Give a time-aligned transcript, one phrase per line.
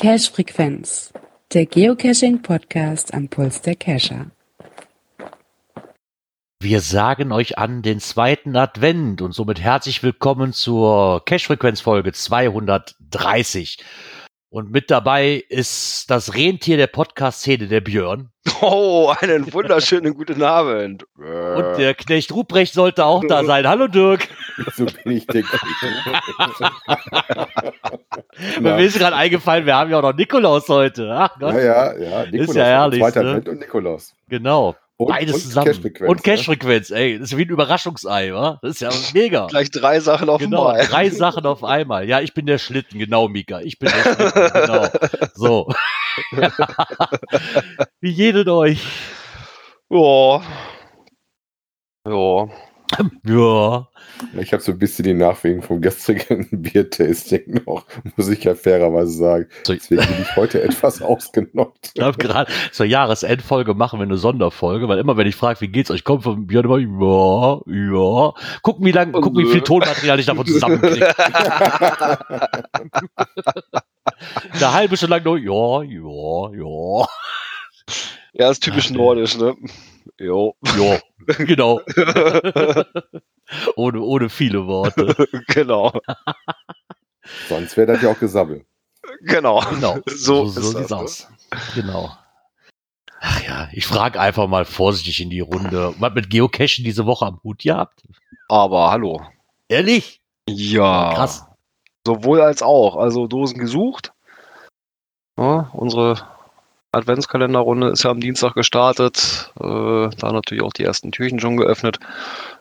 [0.00, 1.12] Cache Frequenz,
[1.52, 4.26] der Geocaching Podcast am Puls der Cacher.
[6.58, 12.12] Wir sagen euch an den zweiten Advent und somit herzlich willkommen zur Cache Frequenz Folge
[12.12, 13.78] 230.
[14.52, 18.30] Und mit dabei ist das Rentier der Podcast-Szene, der Björn.
[18.60, 21.06] Oh, einen wunderschönen guten Abend.
[21.16, 23.68] Und der Knecht Ruprecht sollte auch da sein.
[23.68, 24.26] Hallo Dirk.
[24.76, 25.42] So bin ich der
[28.60, 31.10] Mir ist gerade eingefallen, wir haben ja auch noch Nikolaus heute.
[31.10, 31.54] Ach Gott.
[31.54, 32.24] Ja, ja, ja.
[32.24, 33.00] Nikolaus, ist ja herrlich.
[33.00, 33.42] Zweiter Ne?
[33.48, 34.14] Und Nikolaus.
[34.28, 34.76] Genau.
[35.00, 35.66] Und, Beides und zusammen.
[35.66, 36.22] Cache-Frequenz, und ne?
[36.22, 37.18] Cache-Frequenz, ey.
[37.18, 38.58] Das ist wie ein Überraschungsei, wa?
[38.60, 39.46] Das ist ja mega.
[39.46, 40.86] Gleich drei Sachen auf Genau, einmal.
[40.88, 42.06] drei Sachen auf einmal.
[42.06, 43.60] Ja, ich bin der Schlitten, genau, Mika.
[43.62, 44.88] Ich bin der Schlitten, genau.
[45.34, 45.68] So.
[48.02, 48.86] Wie jeden euch.
[49.88, 50.42] Ja.
[52.06, 52.48] Ja.
[53.24, 53.88] Ja.
[54.38, 59.12] Ich habe so ein bisschen die Nachwehen vom gestrigen Biertasting noch, muss ich ja fairerweise
[59.12, 59.46] sagen.
[59.64, 61.92] So, Deswegen bin ich heute etwas ausgenockt.
[61.94, 65.68] Ich habe gerade zur Jahresendfolge machen wir eine Sonderfolge, weil immer wenn ich frage, wie
[65.68, 68.32] geht's euch, kommt von Björn immer, ja, ja.
[68.62, 71.14] Gucken, wie lang, gucken, wie viel Tonmaterial ich davon zusammenkriege.
[74.52, 77.06] Eine halbe Stunde lang nur, ja, ja, ja.
[78.32, 79.54] Ja, ist typisch Ach, nordisch, ne?
[80.18, 80.54] Jo.
[80.76, 81.00] Ja,
[81.38, 81.80] genau.
[83.76, 85.14] ohne, ohne viele Worte.
[85.48, 85.92] genau.
[87.48, 88.64] Sonst wäre das ja auch Gesabbel.
[89.22, 89.60] Genau.
[89.70, 89.98] Genau.
[90.06, 91.28] So, so, ist sieht's aus.
[91.74, 92.10] Genau.
[93.20, 97.26] Ach ja, ich frage einfach mal vorsichtig in die Runde, was mit Geocachen diese Woche
[97.26, 98.02] am Hut ihr habt?
[98.48, 99.20] Aber hallo.
[99.68, 100.20] Ehrlich?
[100.48, 101.12] Ja.
[101.14, 101.46] Krass.
[102.06, 102.96] Sowohl als auch.
[102.96, 104.12] Also Dosen gesucht.
[105.38, 106.16] Ja, unsere
[106.92, 109.52] Adventskalenderrunde ist ja am Dienstag gestartet.
[109.60, 112.00] Äh, da natürlich auch die ersten Türchen schon geöffnet.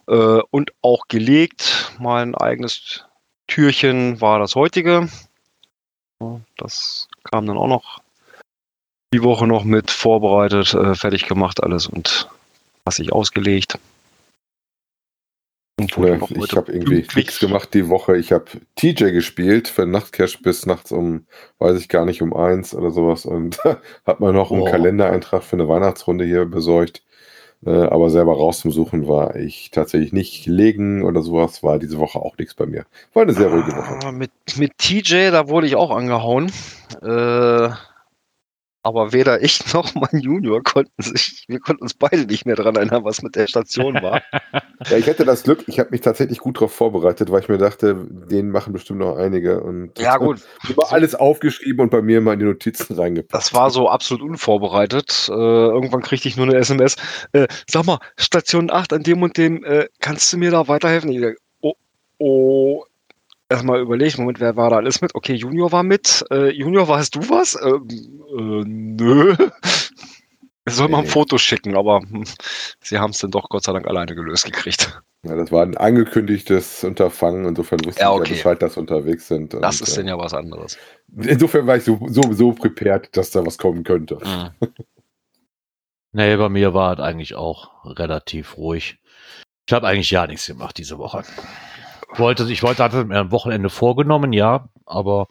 [0.08, 1.91] Äh, und auch gelegt.
[1.99, 3.06] Mein eigenes
[3.47, 5.09] Türchen war das heutige.
[6.57, 8.00] Das kam dann auch noch
[9.13, 12.28] die Woche noch mit vorbereitet, äh, fertig gemacht alles und
[12.85, 13.79] massig ausgelegt.
[15.95, 18.17] Wurde Ja, ich habe irgendwie nichts gemacht die Woche.
[18.17, 18.45] Ich habe
[18.75, 21.25] TJ gespielt für Nachtcash bis nachts um,
[21.59, 23.25] weiß ich gar nicht, um eins oder sowas.
[23.25, 23.59] Und
[24.06, 24.66] hat mir noch einen Oh.
[24.66, 27.03] Kalendereintrag für eine Weihnachtsrunde hier besorgt.
[27.66, 30.45] Äh, aber selber rauszusuchen war ich tatsächlich nicht.
[30.45, 32.85] Legen oder sowas war diese Woche auch nichts bei mir.
[33.13, 34.00] War eine sehr ruhige Woche.
[34.06, 36.51] Ah, Mit, mit TJ, da wurde ich auch angehauen.
[37.01, 37.69] Äh,
[38.84, 42.75] aber weder ich noch mein Junior konnten sich, wir konnten uns beide nicht mehr dran
[42.75, 44.22] erinnern, was mit der Station war.
[44.90, 47.57] Ja, ich hatte das Glück, ich habe mich tatsächlich gut darauf vorbereitet, weil ich mir
[47.57, 49.62] dachte, den machen bestimmt noch einige.
[49.62, 50.41] Und ja, gut.
[50.69, 53.34] Immer alles aufgeschrieben und bei mir mal in die Notizen reingepackt.
[53.34, 55.28] Das war so absolut unvorbereitet.
[55.29, 56.95] Äh, irgendwann kriegte ich nur eine SMS.
[57.34, 61.12] Äh, sag mal, Station 8 an dem und dem, äh, kannst du mir da weiterhelfen?
[61.12, 61.25] Ich
[61.59, 61.73] oh,
[62.18, 62.85] oh.
[63.50, 65.16] Erstmal überlegt, Moment, wer war da alles mit?
[65.16, 66.24] Okay, Junior war mit.
[66.32, 67.58] Äh, Junior, weißt du was?
[67.62, 67.88] Ähm,
[68.38, 69.36] äh, nö.
[70.68, 71.10] Ich soll mal ein Nee.
[71.10, 72.26] Foto schicken, aber hm,
[72.80, 75.02] sie haben es dann doch Gott sei Dank alleine gelöst gekriegt.
[75.24, 78.30] Ja, das war ein angekündigtes Unterfangen, insofern wusste Ja, ich okay.
[78.30, 79.54] ja Bescheid, dass unterwegs sind.
[79.56, 80.78] Das Und, ist äh, denn ja was anderes.
[81.18, 84.18] Insofern war ich so, sowieso prepared, dass da was kommen könnte.
[86.12, 88.98] Nee, bei mir war es eigentlich auch relativ ruhig.
[89.68, 91.24] Ich habe eigentlich ja nichts gemacht diese Woche.
[92.16, 95.28] Wollte, ich wollte, hatte mir am Wochenende vorgenommen, ja, aber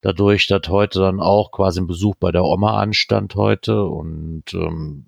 [0.00, 5.06] dadurch, dass heute dann auch quasi ein Besuch bei der Oma anstand heute und ähm,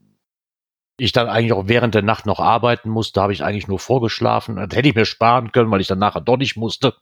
[0.98, 4.56] ich dann eigentlich auch während der Nacht noch arbeiten musste, habe ich eigentlich nur vorgeschlafen.
[4.56, 6.94] Das hätte ich mir sparen können, weil ich dann nachher doch nicht musste.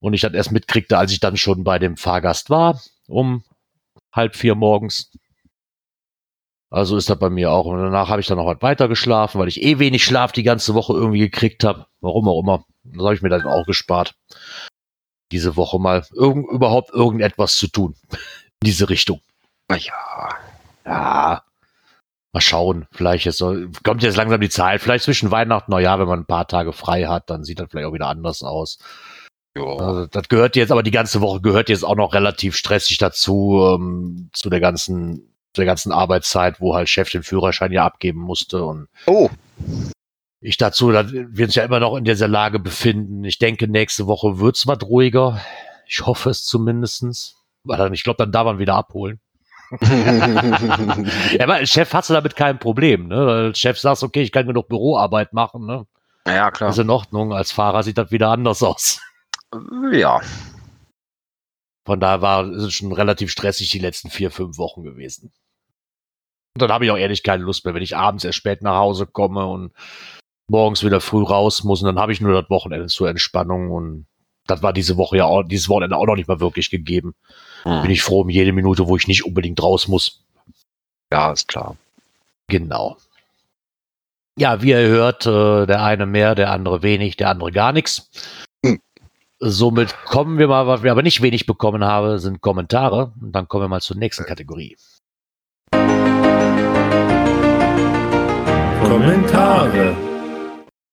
[0.00, 3.42] Und ich dann erst mitkriegte, als ich dann schon bei dem Fahrgast war, um
[4.12, 5.10] halb vier morgens.
[6.74, 7.66] Also ist das bei mir auch.
[7.66, 10.42] Und danach habe ich dann noch was weiter geschlafen, weil ich eh wenig Schlaf die
[10.42, 11.86] ganze Woche irgendwie gekriegt habe.
[12.00, 12.64] Warum auch immer.
[12.82, 14.16] Das habe ich mir dann auch gespart.
[15.30, 17.94] Diese Woche mal irgend, überhaupt irgendetwas zu tun.
[18.10, 19.20] In diese Richtung.
[19.68, 19.92] Naja,
[20.84, 21.44] Ja.
[22.32, 22.88] Mal schauen.
[22.90, 23.38] Vielleicht jetzt
[23.84, 24.80] kommt jetzt langsam die Zeit.
[24.80, 27.68] Vielleicht zwischen Weihnachten und Neujahr, wenn man ein paar Tage frei hat, dann sieht das
[27.70, 28.78] vielleicht auch wieder anders aus.
[29.56, 29.62] ja.
[29.62, 33.76] Also das gehört jetzt, aber die ganze Woche gehört jetzt auch noch relativ stressig dazu,
[33.76, 38.64] ähm, zu der ganzen, der ganzen Arbeitszeit, wo halt Chef den Führerschein ja abgeben musste
[38.64, 39.30] und Oh,
[40.46, 43.24] ich dazu, dass wir uns ja immer noch in dieser Lage befinden.
[43.24, 45.40] Ich denke, nächste Woche wird's was ruhiger.
[45.86, 47.36] Ich hoffe es zumindestens.
[47.62, 49.20] Weil dann, ich glaube, dann darf man wieder abholen.
[49.80, 53.16] Ja, aber Chef hast du damit kein Problem, ne?
[53.16, 55.86] Als Chef sagst, okay, ich kann genug Büroarbeit machen, ne?
[56.26, 56.70] ja klar.
[56.70, 57.32] Ist in Ordnung.
[57.32, 59.00] Als Fahrer sieht das wieder anders aus.
[59.92, 60.20] Ja.
[61.86, 65.32] Von daher war es schon relativ stressig die letzten vier, fünf Wochen gewesen.
[66.54, 68.76] Und dann habe ich auch ehrlich keine Lust mehr, wenn ich abends erst spät nach
[68.76, 69.72] Hause komme und
[70.48, 74.06] morgens wieder früh raus muss und dann habe ich nur das Wochenende zur Entspannung und
[74.46, 77.14] das war diese Woche ja auch, dieses Wochenende auch noch nicht mal wirklich gegeben.
[77.62, 77.82] Hm.
[77.82, 80.22] Bin ich froh um jede Minute, wo ich nicht unbedingt raus muss.
[81.10, 81.76] Ja, ist klar.
[82.48, 82.98] Genau.
[84.38, 88.10] Ja, wie ihr hört, äh, der eine mehr, der andere wenig, der andere gar nichts.
[88.64, 88.80] Hm.
[89.40, 93.12] Somit kommen wir mal, was wir aber nicht wenig bekommen haben, sind Kommentare.
[93.20, 94.76] Und dann kommen wir mal zur nächsten Kategorie.
[98.94, 99.96] Kommentare.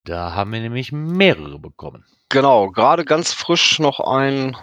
[0.05, 2.03] Da haben wir nämlich mehrere bekommen.
[2.29, 4.57] Genau, gerade ganz frisch noch einen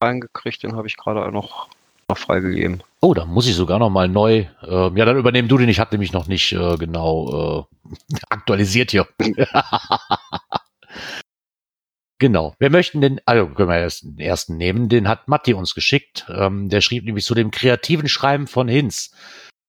[0.00, 1.68] reingekriegt, den habe ich gerade noch,
[2.08, 2.84] noch freigegeben.
[3.00, 4.44] Oh, da muss ich sogar noch mal neu.
[4.62, 5.68] ähm, ja, dann übernehmen du den.
[5.68, 9.08] Ich habe nämlich noch nicht äh, genau äh, aktualisiert hier.
[12.20, 12.54] genau.
[12.60, 14.88] Wir möchten den, also können wir erst den ersten nehmen.
[14.88, 16.26] Den hat Matti uns geschickt.
[16.28, 19.10] Ähm, der schrieb nämlich zu dem kreativen Schreiben von Hinz.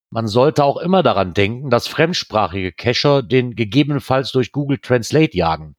[0.10, 5.76] Man sollte auch immer daran denken, dass fremdsprachige Cacher den gegebenenfalls durch Google Translate jagen.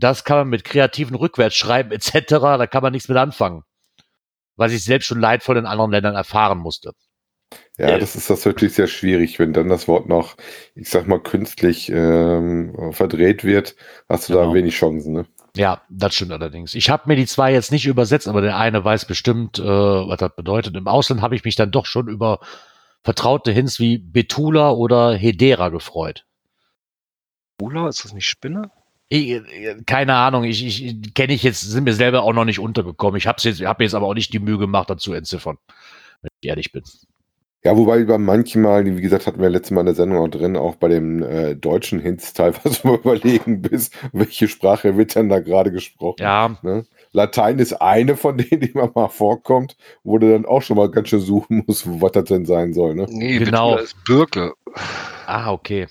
[0.00, 3.62] Das kann man mit kreativen Rückwärtsschreiben etc., da kann man nichts mit anfangen.
[4.56, 6.92] Was ich selbst schon leidvoll in anderen Ländern erfahren musste.
[7.78, 10.36] Ja, das ist das natürlich sehr schwierig, wenn dann das Wort noch,
[10.74, 13.74] ich sag mal, künstlich ähm, verdreht wird,
[14.08, 14.48] hast du Genau.
[14.48, 15.26] da wenig Chancen, ne?
[15.56, 16.74] Ja, das stimmt allerdings.
[16.74, 20.18] Ich habe mir die zwei jetzt nicht übersetzt, aber der eine weiß bestimmt, äh, was
[20.18, 20.76] das bedeutet.
[20.76, 22.38] Im Ausland habe ich mich dann doch schon über
[23.02, 26.26] vertraute Hints wie Betula oder Hedera gefreut.
[27.60, 28.70] Ula, ist das nicht Spinne?
[29.08, 29.40] Ich,
[29.86, 33.18] keine Ahnung, ich, ich kenne ich jetzt, sind mir selber auch noch nicht untergekommen.
[33.18, 35.58] Ich habe jetzt, hab jetzt aber auch nicht die Mühe gemacht, dazu entziffern,
[36.22, 36.84] wenn ich ehrlich bin.
[37.62, 40.56] Ja, wobei bei manchmal, wie gesagt, hatten wir letztes Mal in der Sendung auch drin,
[40.56, 45.40] auch bei dem äh, deutschen Hints teilweise mal überlegen bis, welche Sprache wird denn da
[45.40, 46.22] gerade gesprochen.
[46.22, 46.86] Ja, Ne?
[47.12, 50.90] Latein ist eine von denen, die man mal vorkommt, wo du dann auch schon mal
[50.90, 52.94] ganz schön suchen musst, was das denn sein soll.
[52.94, 53.06] Ne?
[53.08, 53.70] Nee, Genau.
[53.70, 54.52] Betula ist Birke.
[55.26, 55.88] ah, okay.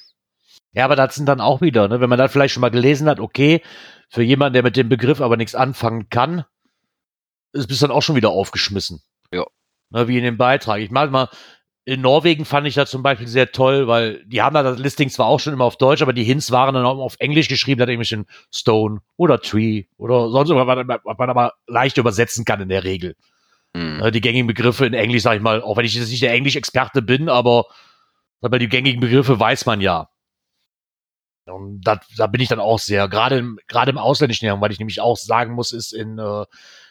[0.74, 3.10] Ja, aber das sind dann auch wieder, ne, wenn man das vielleicht schon mal gelesen
[3.10, 3.62] hat, okay,
[4.10, 6.46] für jemanden, der mit dem Begriff aber nichts anfangen kann,
[7.54, 9.02] ist bist dann auch schon wieder aufgeschmissen.
[9.34, 9.46] Ja.
[9.90, 10.80] Ne, wie in dem Beitrag.
[10.82, 11.30] Ich mag mal,
[11.90, 15.10] in Norwegen fand ich das zum Beispiel sehr toll, weil die haben da das Listing
[15.10, 17.80] zwar auch schon immer auf Deutsch, aber die Hints waren dann auch auf Englisch geschrieben,
[17.80, 22.62] da irgendwelchen Stone oder Tree oder sonst irgendwas, was was man aber leicht übersetzen kann
[22.62, 23.16] in der Regel.
[23.76, 23.98] Hm.
[23.98, 26.34] Ne, die gängigen Begriffe in Englisch, sag ich mal, auch wenn ich jetzt nicht der
[26.34, 27.66] Englisch-Experte bin, aber
[28.40, 30.10] sag mal, die gängigen Begriffe weiß man ja.
[31.48, 34.72] Und da, da bin ich dann auch sehr, gerade im, gerade im ausländischen Raum, weil
[34.72, 36.46] ich nämlich auch sagen muss, ist in, äh,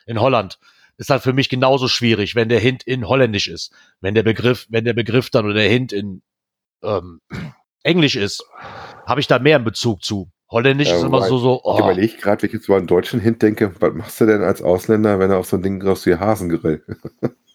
[0.06, 0.58] in Holland,
[0.98, 3.72] ist halt für mich genauso schwierig, wenn der Hint in Holländisch ist.
[4.00, 6.22] Wenn der Begriff, wenn der Begriff dann oder der Hint in
[6.82, 7.20] ähm,
[7.82, 8.44] Englisch ist,
[9.06, 10.30] habe ich da mehr einen Bezug zu.
[10.50, 12.86] Holländisch Ja, ist immer so, so, Ich oh, überlege gerade, wenn ich jetzt mal einen
[12.86, 15.80] Deutschen Hint denke, was machst du denn als Ausländer, wenn du auf so ein Ding
[15.82, 16.84] raus wie Hasengrill?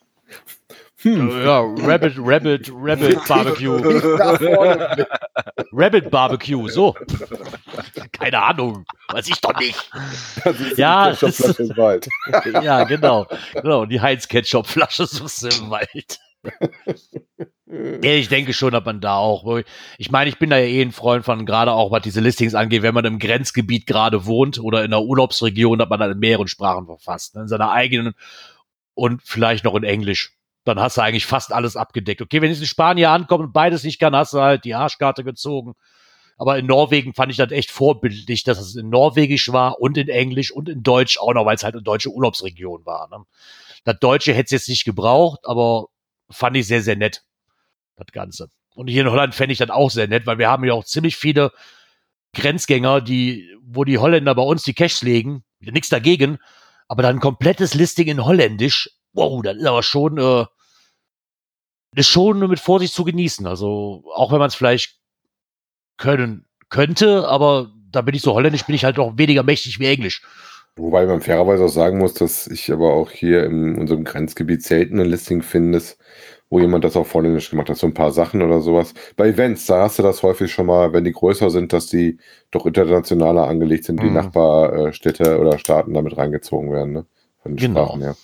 [1.04, 1.30] hm.
[1.44, 3.78] ja, Rabbit, Rabbit, Rabbit Barbecue.
[5.74, 6.96] Rabbit Barbecue, so.
[8.14, 8.86] Keine Ahnung.
[9.10, 9.90] Weiß ich doch nicht.
[10.44, 11.14] Das ist Ja.
[12.62, 13.28] Ja, genau.
[13.54, 13.86] Genau.
[13.86, 16.20] Die Heinz-Ketchup-Flasche du im Wald.
[17.68, 19.62] Ja, ich denke schon, dass man da auch.
[19.98, 22.56] Ich meine, ich bin da ja eh ein Freund von, gerade auch was diese Listings
[22.56, 26.20] angeht, wenn man im Grenzgebiet gerade wohnt oder in einer Urlaubsregion, dass man dann in
[26.20, 27.36] mehreren Sprachen verfasst.
[27.36, 27.42] Ne?
[27.44, 28.14] In seiner eigenen
[28.94, 30.34] und vielleicht noch in Englisch.
[30.66, 32.22] Dann hast du eigentlich fast alles abgedeckt.
[32.22, 35.24] Okay, wenn jetzt ein Spanier ankommt und beides nicht kann, hast du halt die Arschkarte
[35.24, 35.76] gezogen.
[36.38, 40.10] Aber in Norwegen fand ich das echt vorbildlich, dass es in Norwegisch war und in
[40.10, 43.10] Englisch und in Deutsch auch noch, weil es halt eine deutsche Urlaubsregion war.
[43.10, 43.24] Ne?
[43.84, 45.88] Das Deutsche hätte es jetzt nicht gebraucht, aber
[46.30, 47.24] fand ich sehr, sehr nett,
[47.96, 48.50] das Ganze.
[48.76, 50.86] Und hier in Holland fände ich das auch sehr nett, weil wir haben ja auch
[50.86, 51.52] ziemlich viele
[52.34, 56.40] Grenzgänger, die, wo die Holländer bei uns die Cash legen, nichts dagegen,
[56.88, 60.46] aber dann ein komplettes Listing in Holländisch, wow, das ist aber schon, äh,
[61.96, 63.46] ist schon mit Vorsicht zu genießen.
[63.48, 64.98] Also, auch wenn man es vielleicht
[65.98, 69.86] können könnte, aber da bin ich so holländisch, bin ich halt noch weniger mächtig wie
[69.86, 70.24] Englisch.
[70.76, 75.00] Wobei man fairerweise auch sagen muss, dass ich aber auch hier in unserem Grenzgebiet selten
[75.00, 75.80] ein Listing finde,
[76.50, 77.78] wo jemand das auf Holländisch gemacht hat.
[77.78, 78.96] So ein paar Sachen oder sowas.
[79.16, 82.18] Bei Events, da hast du das häufig schon mal, wenn die größer sind, dass die
[82.50, 84.14] doch internationaler angelegt sind, die Mhm.
[84.14, 86.94] Nachbarstädte oder Staaten damit reingezogen werden.
[86.94, 87.06] Ne?
[87.44, 87.86] Von den Genau.
[87.86, 88.16] Sprachen her.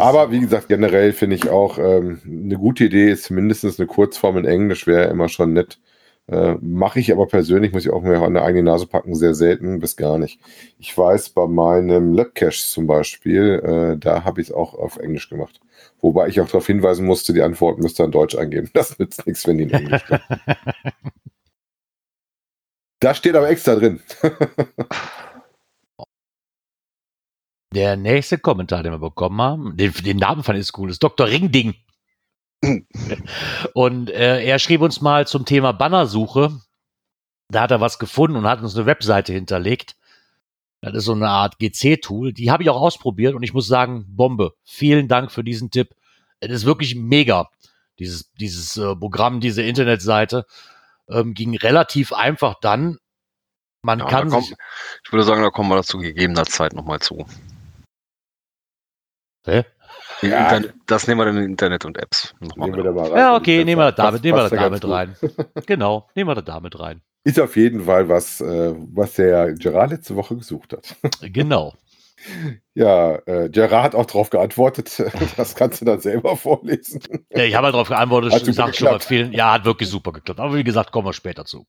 [0.00, 4.38] Aber wie gesagt, generell finde ich auch ähm, eine gute Idee ist mindestens eine Kurzform
[4.38, 5.78] in Englisch wäre immer schon nett.
[6.26, 9.34] Äh, Mache ich aber persönlich, muss ich auch mir an der eigene Nase packen, sehr
[9.34, 10.40] selten bis gar nicht.
[10.78, 15.28] Ich weiß, bei meinem Labcache zum Beispiel, äh, da habe ich es auch auf Englisch
[15.28, 15.60] gemacht.
[16.00, 18.70] Wobei ich auch darauf hinweisen musste, die Antworten müsst ihr in Deutsch eingeben.
[18.74, 20.22] Das nützt nichts, wenn die in Englisch kommen.
[23.02, 24.00] Da steht aber extra drin.
[27.72, 31.28] Der nächste Kommentar, den wir bekommen haben, den, den Namen fand ich cool, ist Dr.
[31.28, 31.74] Ringding.
[33.74, 36.60] und äh, er schrieb uns mal zum Thema Bannersuche.
[37.48, 39.96] Da hat er was gefunden und hat uns eine Webseite hinterlegt.
[40.80, 42.32] Das ist so eine Art GC-Tool.
[42.32, 44.54] Die habe ich auch ausprobiert und ich muss sagen, Bombe.
[44.64, 45.94] Vielen Dank für diesen Tipp.
[46.40, 47.50] Es ist wirklich mega.
[47.98, 50.46] Dieses, dieses äh, Programm, diese Internetseite
[51.08, 52.98] ähm, ging relativ einfach dann.
[53.82, 54.54] Man Ja, kann kommt,
[55.04, 57.26] ich würde sagen, da kommen wir dazu gegebener Zeit nochmal zu.
[59.46, 59.64] Hä?
[60.22, 60.42] Ja.
[60.44, 62.98] Internet, das nehmen wir dann in Internet und Apps nochmal Nehmen wir mit.
[62.98, 63.18] da mal rein.
[63.18, 65.16] Ja, okay, nehmen wir damit, nehmen wir ganz damit rein.
[65.66, 67.00] Genau, nehmen wir das damit rein.
[67.24, 70.96] Ist auf jeden Fall was, äh, was der Gerard letzte Woche gesucht hat.
[71.32, 71.74] Genau.
[72.74, 75.02] Ja, äh, Gerard hat auch darauf geantwortet.
[75.38, 77.00] Das kannst du dann selber vorlesen.
[77.30, 79.32] Ja, ich habe halt darauf geantwortet, Hat sag schon mal vielen.
[79.32, 80.38] Ja, hat wirklich super geklappt.
[80.38, 81.66] Aber wie gesagt, kommen wir später zu.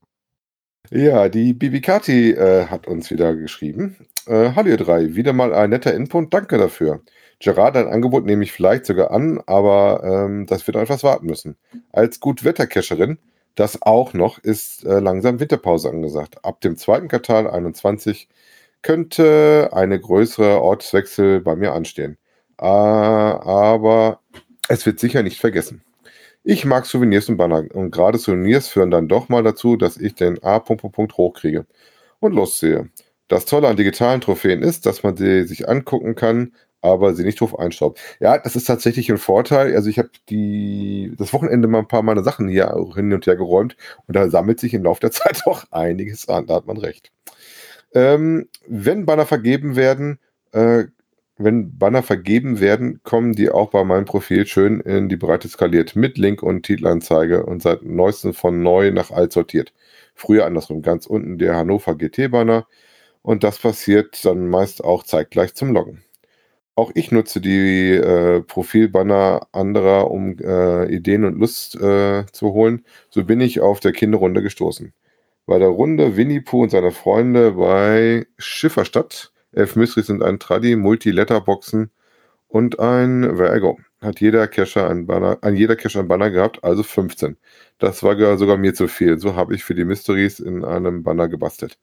[0.89, 3.95] Ja, die Bibikati äh, hat uns wieder geschrieben.
[4.25, 7.01] Äh, Hallo ihr drei, wieder mal ein netter Input, danke dafür.
[7.41, 11.25] Gerard, ein Angebot nehme ich vielleicht sogar an, aber ähm, das wird noch etwas warten
[11.25, 11.57] müssen.
[11.91, 13.17] Als Gutwettercacherin,
[13.55, 16.43] das auch noch, ist äh, langsam Winterpause angesagt.
[16.45, 18.29] Ab dem zweiten Quartal 21
[18.83, 22.17] könnte eine größere Ortswechsel bei mir anstehen.
[22.59, 24.19] Äh, aber
[24.69, 25.83] es wird sicher nicht vergessen.
[26.43, 30.15] Ich mag Souvenirs und Banner und gerade Souvenirs führen dann doch mal dazu, dass ich
[30.15, 30.59] den A.
[30.59, 31.65] Punkt, Punkt, Punkt hochkriege
[32.19, 32.89] und losziehe.
[33.27, 37.39] Das Tolle an digitalen Trophäen ist, dass man sie sich angucken kann, aber sie nicht
[37.39, 37.99] drauf einstaubt.
[38.19, 39.75] Ja, das ist tatsächlich ein Vorteil.
[39.75, 43.35] Also ich habe die das Wochenende mal ein paar meiner Sachen hier hin und her
[43.35, 43.75] geräumt
[44.07, 46.47] und da sammelt sich im Laufe der Zeit auch einiges an.
[46.47, 47.11] Da hat man recht.
[47.93, 50.19] Ähm, wenn Banner vergeben werden,
[50.53, 50.85] äh,
[51.37, 55.95] wenn Banner vergeben werden, kommen die auch bei meinem Profil schön in die Breite skaliert
[55.95, 59.73] mit Link und Titelanzeige und seit neuestem von neu nach alt sortiert.
[60.13, 62.67] Früher andersrum, ganz unten der Hannover GT-Banner
[63.21, 66.03] und das passiert dann meist auch zeitgleich zum Loggen.
[66.75, 72.85] Auch ich nutze die äh, Profilbanner anderer, um äh, Ideen und Lust äh, zu holen.
[73.09, 74.93] So bin ich auf der Kinderrunde gestoßen.
[75.45, 80.75] Bei der Runde Winnie Pooh und seine Freunde bei Schifferstadt, elf Mysteries und ein Traddy,
[80.77, 81.91] Multi-Letterboxen
[82.47, 83.79] und ein Vergo.
[84.01, 87.37] Hat jeder Cacher ein Banner, an jeder Cacher ein Banner gehabt, also 15.
[87.79, 89.19] Das war gar- sogar mir zu viel.
[89.19, 91.77] So habe ich für die Mysteries in einem Banner gebastelt.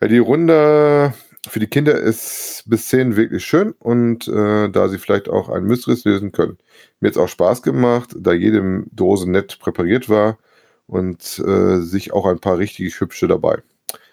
[0.00, 1.14] Ja, die Runde
[1.48, 5.64] für die Kinder ist bis 10 wirklich schön und äh, da sie vielleicht auch ein
[5.64, 6.58] Mysteries lösen können.
[7.00, 10.38] Mir hat es auch Spaß gemacht, da jede Dose nett präpariert war
[10.86, 13.62] und äh, sich auch ein paar richtig hübsche dabei.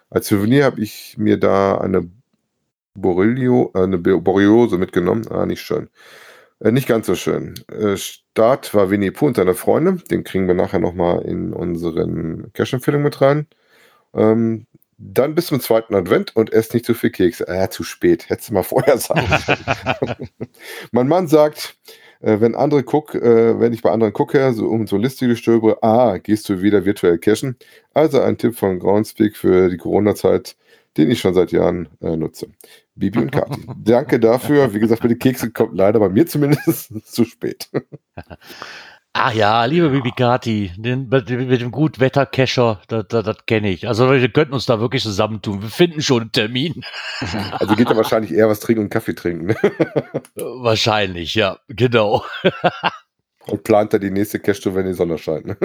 [0.09, 2.09] Als Souvenir habe ich mir da eine
[2.95, 5.27] Borrelio, äh, eine Borreliose mitgenommen.
[5.29, 5.89] Ah, nicht schön.
[6.59, 7.55] Äh, nicht ganz so schön.
[7.71, 9.97] Äh, Start war Winnie Pooh und seine Freunde.
[10.11, 13.47] Den kriegen wir nachher nochmal in unseren Cash-Empfehlungen mit rein.
[14.13, 17.47] Ähm, dann bis zum zweiten Advent und esst nicht zu viel Kekse.
[17.47, 18.29] Äh, zu spät.
[18.29, 19.27] Hättest du mal vorher sagen
[20.91, 21.77] mein Mann sagt,
[22.21, 25.83] äh, wenn andere guck, äh, wenn ich bei anderen gucke, so um so Liste stöbere,
[25.83, 27.57] ah, gehst du wieder virtuell cashen.
[27.93, 30.55] Also ein Tipp von Groundspeak für die Corona-Zeit,
[30.97, 32.47] den ich schon seit Jahren äh, nutze.
[32.95, 33.61] Bibi und Kati.
[33.83, 34.73] Danke dafür.
[34.73, 37.69] Wie gesagt, mit den Keksen kommt leider bei mir zumindest zu spät.
[39.15, 43.87] Ah ja, liebe Bibikati, den, mit, mit dem Gutwetter-Cacher, das, das, das kenne ich.
[43.87, 45.61] Also wir könnten uns da wirklich zusammentun.
[45.61, 46.83] Wir finden schon einen Termin.
[47.51, 49.45] Also geht er wahrscheinlich eher was trinken und Kaffee trinken.
[49.47, 49.55] Ne?
[50.35, 52.25] Wahrscheinlich, ja, genau.
[53.45, 55.45] Und plant er die nächste Cash-Tour, wenn die Sonne scheint.
[55.45, 55.57] Ne?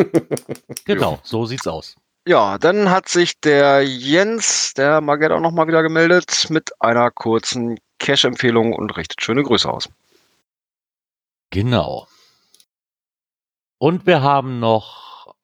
[0.84, 1.96] Genau, so sieht's aus.
[2.26, 7.78] Ja, dann hat sich der Jens, der Margit auch nochmal wieder gemeldet mit einer kurzen
[7.98, 9.88] Cash-Empfehlung und richtet schöne Grüße aus.
[11.50, 12.06] Genau.
[13.78, 15.34] Und wir haben noch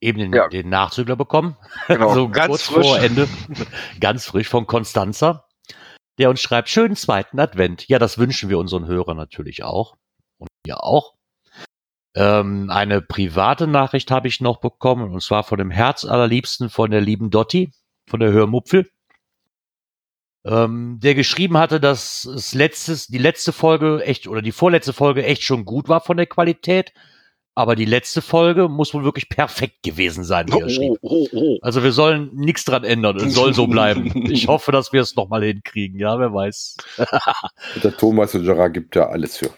[0.00, 0.48] eben den, Ja.
[0.48, 1.56] den Nachzügler bekommen.
[1.88, 2.86] Genau, so ganz kurz frisch.
[2.86, 3.28] vor Ende.
[4.00, 5.46] Ganz frisch von Konstanza.
[6.18, 7.88] Der uns schreibt, schönen zweiten Advent.
[7.88, 9.96] Ja, das wünschen wir unseren Hörern natürlich auch.
[10.38, 11.14] Und ihr auch.
[12.14, 16.90] Ähm, eine private Nachricht habe ich noch bekommen, und zwar von dem Herz allerliebsten von
[16.90, 17.72] der lieben Dotti,
[18.08, 18.90] von der Hörmupfel.
[20.46, 25.24] Ähm, der geschrieben hatte, dass es letztes, die letzte Folge echt, oder die vorletzte Folge
[25.24, 26.92] echt schon gut war von der Qualität.
[27.58, 30.98] Aber die letzte Folge muss wohl wirklich perfekt gewesen sein, wie er schrieb.
[31.00, 31.58] Oh, oh, oh.
[31.62, 33.16] Also wir sollen nichts dran ändern.
[33.16, 34.30] Es soll so bleiben.
[34.30, 35.98] Ich hoffe, dass wir es nochmal hinkriegen.
[35.98, 36.76] Ja, wer weiß.
[37.82, 39.48] Der Thomas und Gerard gibt ja alles für.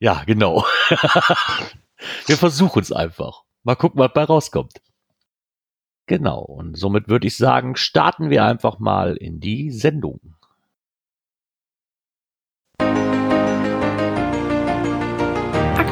[0.00, 0.66] Ja, genau.
[2.26, 3.44] wir versuchen es einfach.
[3.64, 4.74] Mal gucken, was bei rauskommt.
[6.04, 6.40] Genau.
[6.40, 10.35] Und somit würde ich sagen, starten wir einfach mal in die Sendung.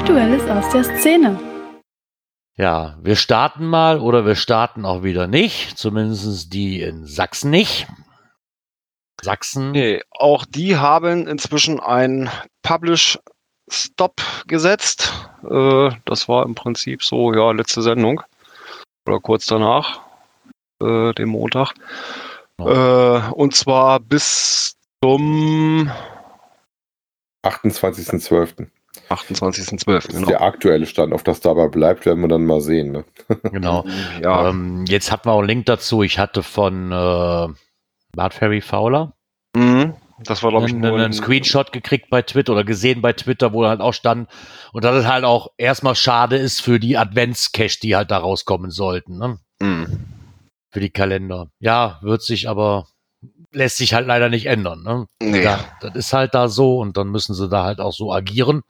[0.05, 1.41] Aktuelles aus der Szene.
[2.59, 5.79] Ja, wir starten mal oder wir starten auch wieder nicht.
[5.79, 7.87] Zumindest die in Sachsen nicht.
[9.23, 9.71] Sachsen.
[9.71, 12.29] Nee, auch die haben inzwischen ein
[12.61, 13.19] Publish
[13.71, 15.11] Stop gesetzt.
[15.43, 18.21] Äh, das war im Prinzip so, ja, letzte Sendung.
[19.07, 20.03] Oder kurz danach,
[20.83, 21.73] äh, dem Montag.
[22.59, 22.63] Äh,
[23.33, 25.91] und zwar bis zum
[27.43, 28.69] 28.12.
[29.14, 29.94] 28.12.
[29.94, 30.26] Das ist Genau.
[30.26, 31.12] der aktuelle Stand.
[31.12, 32.92] Auf das dabei bleibt, werden wir dann mal sehen.
[32.92, 33.04] Ne?
[33.52, 33.85] Genau.
[34.23, 36.02] Ja, Ähm, jetzt hatten wir auch einen Link dazu.
[36.02, 37.49] Ich hatte von äh,
[38.14, 39.12] Bart Ferry Fowler
[39.56, 39.94] mhm.
[40.25, 43.66] das war, glaube ich, einen, einen Screenshot gekriegt bei Twitter oder gesehen bei Twitter, wo
[43.66, 44.28] halt auch stand.
[44.73, 48.71] Und dass es halt auch erstmal schade ist für die Advents-Cache, die halt da rauskommen
[48.71, 49.18] sollten.
[49.18, 49.38] Ne?
[49.61, 50.06] Mhm.
[50.71, 51.49] Für die Kalender.
[51.61, 52.87] Ja, wird sich aber,
[53.52, 54.83] lässt sich halt leider nicht ändern.
[54.83, 55.06] Ne?
[55.23, 55.42] Nee.
[55.42, 58.62] Ja, das ist halt da so und dann müssen sie da halt auch so agieren.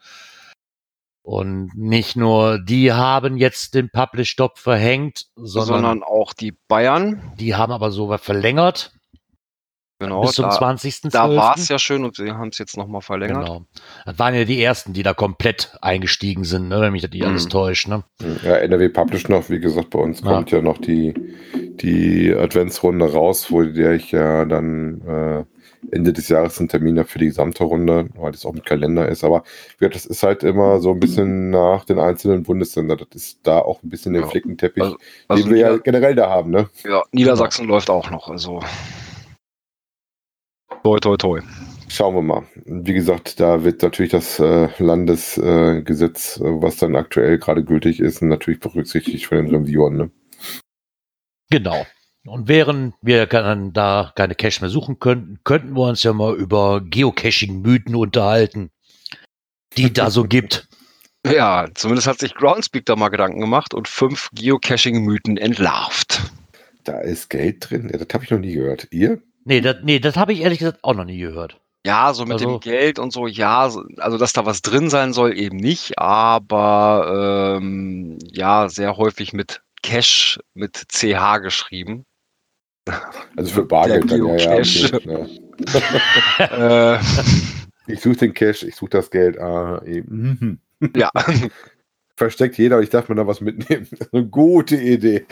[1.26, 7.32] Und nicht nur die haben jetzt den Publish-Stop verhängt, sondern, sondern auch die Bayern.
[7.40, 8.92] die haben aber sogar verlängert
[10.00, 11.02] Genau, bis zum da, 20.
[11.12, 13.46] da war es ja schön und sie haben es jetzt nochmal verlängert.
[13.46, 13.64] Genau.
[14.04, 17.22] Das waren ja die ersten, die da komplett eingestiegen sind, ne, wenn mich das nicht
[17.22, 17.28] Mhm.
[17.28, 17.88] alles täuscht.
[17.88, 18.02] Ne?
[18.42, 20.26] Ja, NRW Publish noch, wie gesagt, bei uns Ja.
[20.26, 21.14] kommt ja noch die,
[21.80, 25.44] die Adventsrunde raus, wo der ich ja dann äh,
[25.90, 29.24] Ende des Jahres einen Termin für die gesamte Runde, weil das auch mit Kalender ist.
[29.24, 32.98] Aber wie gesagt, das ist halt immer so ein bisschen nach den einzelnen Bundesländern.
[32.98, 34.28] Das ist da auch ein bisschen der Ja.
[34.28, 34.96] Flickenteppich, Also-
[35.28, 36.68] Also den wir ja Nieder generell da haben, ne?
[36.84, 38.28] ja, Niedersachsen läuft auch noch.
[38.28, 38.60] Also
[40.82, 41.40] toi toi toi.
[41.88, 42.42] Schauen wir mal.
[42.64, 48.00] Wie gesagt, da wird natürlich das äh, Landesgesetz, äh, äh, was dann aktuell gerade gültig
[48.00, 49.96] ist, natürlich berücksichtigt von den Reviewern.
[49.96, 50.10] Ne?
[51.50, 51.86] Genau.
[52.26, 56.34] Und während wir dann da keine Cache mehr suchen könnten, könnten wir uns ja mal
[56.34, 58.70] über Geocaching-Mythen unterhalten,
[59.76, 60.68] die da so gibt.
[61.26, 66.20] Ja, zumindest hat sich Groundspeak da mal Gedanken gemacht und fünf Geocaching-Mythen entlarvt.
[66.84, 67.88] Da ist Geld drin.
[67.90, 68.88] Ja, das habe ich noch nie gehört.
[68.90, 69.22] Ihr?
[69.46, 71.58] Nee, das, nee, das habe ich ehrlich gesagt auch noch nie gehört.
[71.86, 74.90] Ja, so mit Also- dem Geld und so, ja, so- also dass da was drin
[74.90, 82.04] sein soll, eben nicht, aber ähm, ja, sehr häufig mit Cash mit CH geschrieben.
[83.36, 84.52] Also für Bargeld dann, ja, ja.
[84.58, 85.26] Okay,
[86.38, 86.96] ja.
[86.96, 87.00] äh,
[87.86, 89.38] Ich suche den Cash, ich suche das Geld.
[89.38, 90.60] Ah, eben.
[90.94, 91.10] Ja,
[92.16, 93.88] Versteckt jeder, aber ich darf mir da was mitnehmen.
[94.12, 95.24] Eine gute Idee.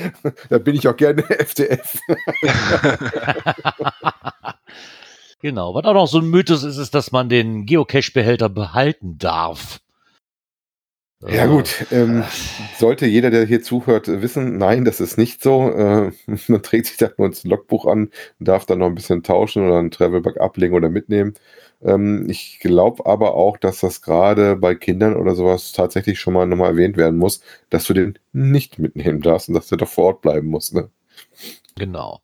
[0.48, 1.98] Da bin ich auch gerne FDF.
[5.40, 5.74] Genau.
[5.74, 9.81] Was auch noch so ein Mythos ist, ist, dass man den Geocache-Behälter behalten darf.
[11.28, 12.24] Ja Äh, gut, ähm,
[12.78, 15.70] sollte jeder, der hier zuhört, wissen, nein, das ist nicht so.
[15.70, 16.12] Äh,
[16.48, 19.64] man trägt sich da nur ins Logbuch an und darf dann noch ein bisschen tauschen
[19.64, 21.34] oder einen Travelback ablegen oder mitnehmen.
[21.80, 26.46] Ähm, ich glaube aber auch, dass das gerade bei Kindern oder sowas tatsächlich schon mal
[26.46, 30.04] nochmal erwähnt werden muss, dass du den nicht mitnehmen darfst und dass der doch vor
[30.06, 30.72] Ort bleiben muss.
[30.72, 30.90] Ne?
[31.76, 32.20] Genau.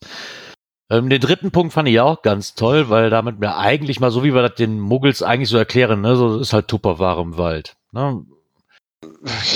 [0.90, 4.24] Ähm, den dritten Punkt fand ich auch ganz toll, weil damit mir eigentlich mal, so
[4.24, 7.76] wie wir das den Muggels eigentlich so erklären, ne, so ist halt Tupperware im Wald.
[7.92, 8.24] Ne?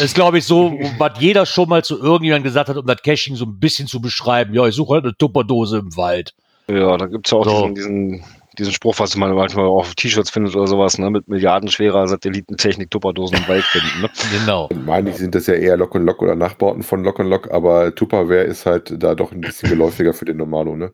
[0.01, 3.35] Ist, glaube ich, so, was jeder schon mal zu irgendjemandem gesagt hat, um das Caching
[3.37, 4.55] so ein bisschen zu beschreiben.
[4.55, 6.35] Ja, ich suche halt eine Tupperdose im Wald.
[6.69, 7.69] ja, da gibt's ja auch So.
[7.69, 8.25] diesen, diesen,
[8.59, 12.91] diesen Spruch, was man manchmal auch auf T-Shirts findet oder sowas, ne, mit milliardenschwerer Satellitentechnik
[12.91, 14.03] Tupperdosen im Wald finden.
[14.03, 14.11] Ne?
[14.39, 14.69] Genau.
[14.87, 17.51] Meine ich, sind das ja eher Lock und Lock oder Nachbauten von Lock und Lock,
[17.51, 20.93] aber Tupperware ist halt da doch ein bisschen geläufiger für den Normalo, ne?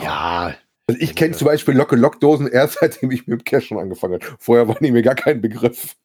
[0.00, 0.54] Ja,
[0.86, 3.68] Also ich kenne zum Beispiel Lock und Lock Dosen erst seitdem ich mit dem Cash
[3.68, 4.24] schon angefangen habe.
[4.38, 5.96] Vorher war die mir gar kein Begriff.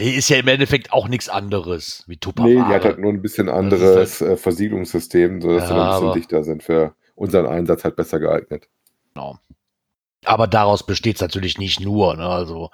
[0.00, 2.52] Die ist ja im Endeffekt auch nichts anderes wie Tupperware.
[2.52, 5.94] Nee, die hat halt nur ein bisschen Das anderes äh, Versiegelungssystem, sodass sie Ja, noch
[5.94, 8.68] ein bisschen dichter sind für unseren Einsatz halt besser geeignet.
[10.26, 12.16] Aber daraus besteht es natürlich nicht nur.
[12.16, 12.26] Ne?
[12.26, 12.70] Also,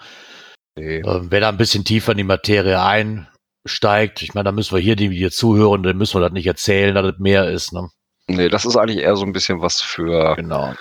[0.76, 0.98] Nee.
[0.98, 4.80] ähm, wer da ein bisschen tiefer in die Materie einsteigt, ich meine, da müssen wir
[4.80, 7.72] hier, die hier zuhören, dann müssen wir das nicht erzählen, dass es mehr ist.
[7.72, 7.88] Ne?
[8.28, 10.72] nee, das ist eigentlich eher so ein bisschen was für, Genau.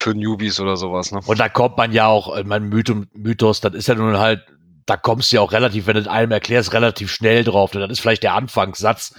[0.00, 1.10] für Newbies oder sowas.
[1.10, 1.20] Ne?
[1.26, 4.40] Und da kommt man ja auch, äh, mein Mythos, Mythos, das ist ja nun halt,
[4.86, 7.70] da kommst du ja auch relativ, wenn du es einem erklärst, relativ schnell drauf.
[7.72, 9.14] Denn das ist vielleicht der Anfangssatz.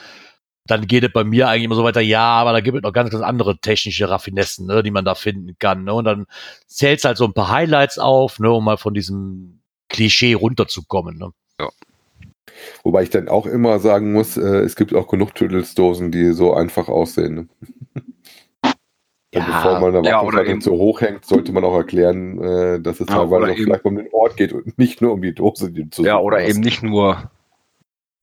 [0.67, 2.93] Dann geht es bei mir eigentlich immer so weiter, ja, aber da gibt es noch
[2.93, 5.83] ganz, ganz andere technische Raffinessen, ne, die man da finden kann.
[5.85, 5.93] Ne?
[5.93, 6.27] Und dann
[6.67, 11.17] zählst halt so ein paar Highlights auf, ne, um mal von diesem Klischee runterzukommen.
[11.17, 11.31] Ne?
[12.83, 16.53] Wobei ich dann auch immer sagen muss, äh, es gibt auch genug Tüdelsdosen, die so
[16.53, 17.35] einfach aussehen.
[17.35, 17.47] Ne?
[19.33, 22.37] Ja, bevor man eine ja, oder Wartungsleitung eben- zu hoch hängt, sollte man auch erklären,
[22.43, 25.01] äh, dass es Ja, teilweise oder auch eben- vielleicht um den Ort geht und nicht
[25.01, 26.49] nur um die Dose, die du zu Ja, oder hast.
[26.49, 27.31] eben nicht nur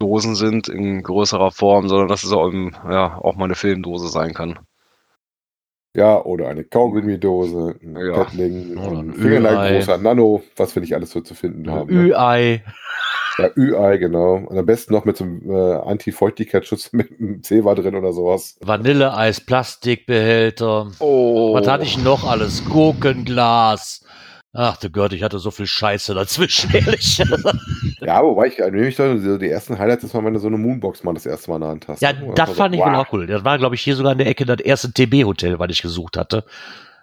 [0.01, 4.09] Dosen sind in größerer Form, sondern dass es auch, im, ja, auch mal eine Filmdose
[4.09, 4.59] sein kann.
[5.97, 8.13] Ja, oder eine Kaugummidose, ein Ja.
[8.13, 11.93] Oder ein ein Fingerlein großer Nano, was wir nicht alles so zu finden haben.
[11.93, 12.09] Ne?
[12.11, 12.63] Ü-Ei.
[13.39, 14.37] Ja, Ü-Ei, genau.
[14.37, 18.57] Und am besten noch mit so einem äh, Anti-Feuchtigkeitsschutz mit einem Zewa drin oder sowas.
[18.61, 20.91] Vanilleeis, Plastikbehälter.
[20.99, 21.55] Oh.
[21.55, 22.65] Was hatte ich noch alles?
[22.65, 24.05] Gurkenglas.
[24.55, 27.23] Ach du Gott, ich hatte so viel Scheiße dazwischen, ehrlich.
[28.01, 30.49] Ja, wobei ich erinnere mich doch, so die ersten Highlights, das war, wenn du so
[30.49, 32.03] eine Moonbox mal das erste Mal in der Hand hast.
[32.03, 33.07] ja, das fand so, ich wow.
[33.07, 33.27] auch cool.
[33.27, 36.17] Das war, glaube ich, hier sogar in der Ecke das erste TB-Hotel, was ich gesucht
[36.17, 36.45] hatte.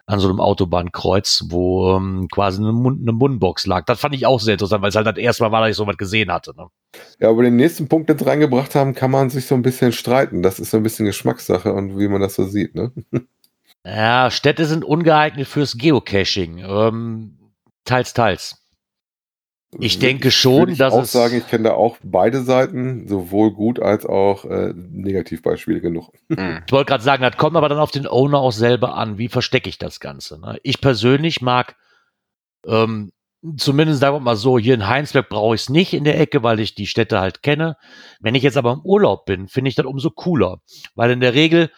[0.08, 3.86] An so einem Autobahnkreuz, wo ähm, quasi eine, Mund, eine Mundbox lag.
[3.86, 5.78] Das fand ich auch sehr interessant, weil es halt das erste Mal war, dass ich
[5.78, 6.54] sowas gesehen hatte.
[6.56, 6.68] Ne?
[7.20, 9.92] Ja, aber den nächsten Punkt, den sie reingebracht haben, kann man sich so ein bisschen
[9.92, 10.44] streiten.
[10.44, 12.92] Das ist so ein bisschen Geschmackssache und wie man das so sieht, ne?
[13.86, 16.58] Ja, Städte sind ungeeignet fürs Geocaching.
[16.58, 17.38] Ähm,
[17.84, 18.65] teils, teils.
[19.80, 23.52] Ich denke schon, ich dass auch es- sagen, ich kenne da auch beide Seiten, sowohl
[23.52, 26.12] gut als auch äh, Negativbeispiele genug.
[26.30, 26.62] Hm.
[26.66, 29.18] Ich wollte gerade sagen, das kommt aber dann auf den Owner auch selber an.
[29.18, 30.40] Wie verstecke ich das Ganze?
[30.40, 30.58] Ne?
[30.64, 31.76] Ich persönlich mag,
[32.66, 33.12] ähm,
[33.58, 36.42] zumindest sagen wir mal so, hier in Heinsberg brauche ich es nicht in der Ecke,
[36.44, 37.78] weil ich die Städte halt kenne.
[38.20, 40.62] Wenn ich jetzt aber im Urlaub bin, finde ich das umso cooler.
[40.96, 41.70] Weil in der Regel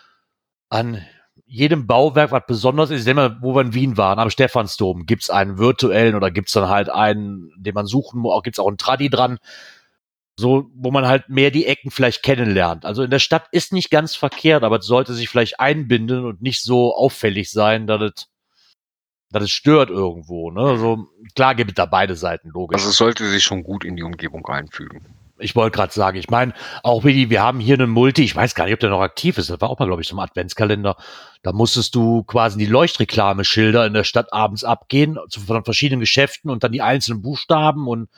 [0.69, 1.01] an
[1.47, 5.29] jedem Bauwerk, was besonders ist, ich mal, wo wir in Wien waren, am Stephansdom, gibt's
[5.29, 9.09] einen virtuellen oder gibt's dann halt einen, den man suchen muss, gibt's auch einen Tradi
[9.09, 9.39] dran
[10.39, 12.85] so, wo man halt mehr die Ecken vielleicht kennenlernt.
[12.85, 16.41] Also in der Stadt ist nicht ganz verkehrt, aber es sollte sich vielleicht einbinden und
[16.41, 18.27] nicht so auffällig sein, dass es,
[19.31, 20.51] dass es stört irgendwo.
[20.51, 20.61] Ne?
[20.61, 22.75] Also klar gibt es da beide Seiten, logisch.
[22.75, 25.05] Also es sollte sich schon gut in die Umgebung einfügen.
[25.39, 28.35] Ich wollte gerade sagen, ich meine, auch wie die, wir haben hier einen Multi, ich
[28.35, 30.15] weiß gar nicht, ob der noch aktiv ist, das war auch mal, glaube ich, so
[30.15, 30.95] ein Adventskalender.
[31.43, 36.49] Da musstest du quasi die Leuchtreklameschilder in der Stadt abends abgehen, zu von verschiedenen Geschäften
[36.49, 38.09] und dann die einzelnen Buchstaben und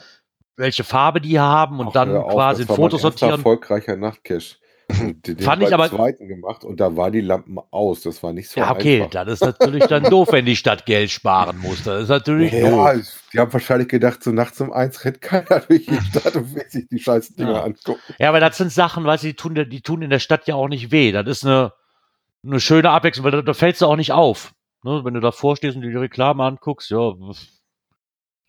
[0.55, 3.31] welche Farbe die haben und Ach, dann auf, quasi ein Foto sortieren.
[3.31, 4.57] erfolgreicher Nachtcache.
[5.25, 8.01] Den Fand ich aber- zweiten gemacht und da waren die Lampen aus.
[8.01, 9.11] Das war nicht so Ja, okay, einfach.
[9.11, 11.83] das ist natürlich dann doof, wenn die Stadt Geld sparen muss.
[11.83, 13.23] Das ist natürlich Ja, doof.
[13.31, 16.65] die haben wahrscheinlich gedacht, so nachts um eins rennt keiner durch die Stadt und will
[16.69, 17.63] sich die scheiß Dinger Ja.
[17.63, 18.01] angucken.
[18.17, 20.55] Ja, aber das sind Sachen, weißt du, die tun, die tun in der Stadt ja
[20.55, 21.11] auch nicht weh.
[21.11, 21.71] Das ist eine,
[22.43, 24.53] eine schöne Abwechslung, weil da, da fällst du auch nicht auf.
[24.83, 27.13] Ne, wenn du davor stehst und dir die Reklame anguckst, ja.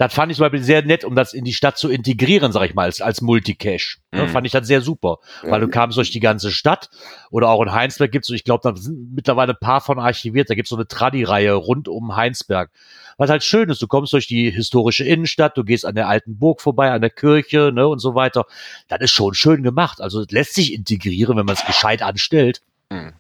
[0.01, 2.65] Das fand ich zum Beispiel sehr nett, um das in die Stadt zu integrieren, sag
[2.65, 3.99] ich mal, als, als Multicache.
[4.13, 4.29] Ne, Mhm.
[4.29, 5.19] Fand ich das sehr super.
[5.43, 6.89] Weil du kamst durch die ganze Stadt
[7.31, 10.55] oder auch in Heinsberg gibt's, ich glaube, da sind mittlerweile ein paar von archiviert, da
[10.55, 12.71] gibt's so eine Tradi-Reihe rund um Heinsberg.
[13.19, 16.39] Was halt schön ist, du kommst durch die historische Innenstadt, du gehst an der alten
[16.39, 18.47] Burg vorbei, an der Kirche, ne, und so weiter.
[18.89, 20.01] Das ist schon schön gemacht.
[20.01, 22.63] Also, es lässt sich integrieren, wenn man es gescheit anstellt.
[22.91, 23.13] Hm.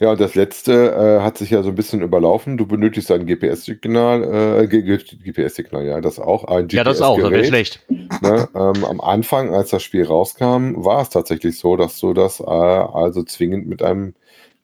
[0.00, 2.56] Ja, und das letzte äh, hat sich ja so ein bisschen überlaufen.
[2.56, 6.44] Du benötigst ein GPS-Signal, äh, GPS-Signal, ja, das auch.
[6.44, 7.80] Ein Ja, das auch, das wäre schlecht.
[7.88, 8.48] Ne?
[8.54, 12.44] Ähm, am Anfang, als das Spiel rauskam, war es tatsächlich so, dass du das äh,
[12.44, 14.14] also zwingend mit einem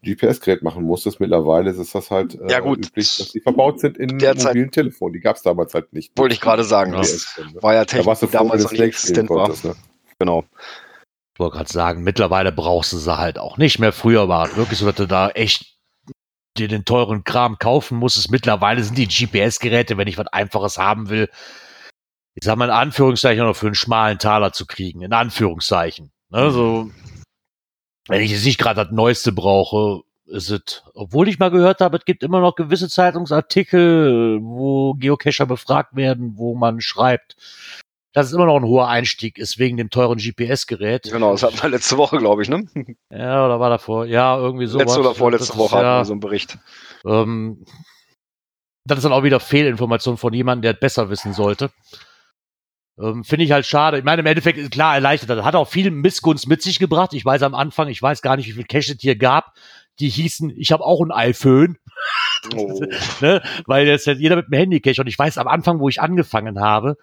[0.05, 1.21] GPS-Gerät machen musstest.
[1.21, 2.87] Mittlerweile ist das halt äh, Ja, gut.
[2.87, 5.13] üblich, dass die verbaut sind in Derzeit- mobilen Telefonen.
[5.13, 6.13] Die gab es damals halt nicht.
[6.17, 9.31] Wollte ich gerade sagen, das GPS, war ja Da froh, wenn damals noch nicht existent
[9.31, 9.49] war.
[9.49, 9.75] Ne?
[10.19, 10.45] Genau.
[11.39, 13.93] Ich wollte gerade sagen, mittlerweile brauchst du sie halt auch nicht mehr.
[13.93, 15.77] Früher war es wirklich so, dass du da echt
[16.57, 18.33] dir den teuren Kram kaufen musstest.
[18.33, 21.31] Mittlerweile sind die GPS-Geräte, wenn ich was Einfaches haben will,
[22.35, 25.01] ich sag mal in Anführungszeichen, noch für einen schmalen Taler zu kriegen.
[25.01, 26.11] In Anführungszeichen.
[26.31, 26.91] Ne, so,
[28.09, 31.99] wenn ich jetzt nicht gerade das Neueste brauche, ist es, obwohl ich mal gehört habe,
[31.99, 37.37] es gibt immer noch gewisse Zeitungsartikel, wo Geocacher befragt werden, wo man schreibt,
[38.13, 41.11] dass es immer noch ein hoher Einstieg ist wegen dem teuren GPS-Gerät.
[41.13, 42.67] Genau, das hatten wir letzte Woche, glaube ich, ne?
[43.11, 44.07] Ja, oder war davor?
[44.07, 44.79] Ja, irgendwie so.
[44.79, 46.59] letzte oder vorletzte Woche hatten ja, wir so einen Bericht.
[47.07, 47.65] ähm,
[48.85, 51.71] das ist dann auch wieder Fehlinformation von jemandem, der es besser wissen sollte.
[52.99, 53.99] Ähm, Finde ich halt schade.
[53.99, 55.31] Ich meine, im Endeffekt ist klar erleichtert.
[55.31, 57.13] Das hat auch viel Missgunst mit sich gebracht.
[57.13, 59.53] Ich weiß am Anfang, ich weiß gar nicht, wie viel Cash es hier gab,
[60.01, 61.77] die hießen, ich habe auch ein iPhone,
[62.57, 62.81] Oh.
[63.21, 63.43] ne?
[63.67, 64.99] weil jetzt hat jeder mit dem Handy Cash.
[65.01, 66.97] Und ich weiß am Anfang, wo ich angefangen habe,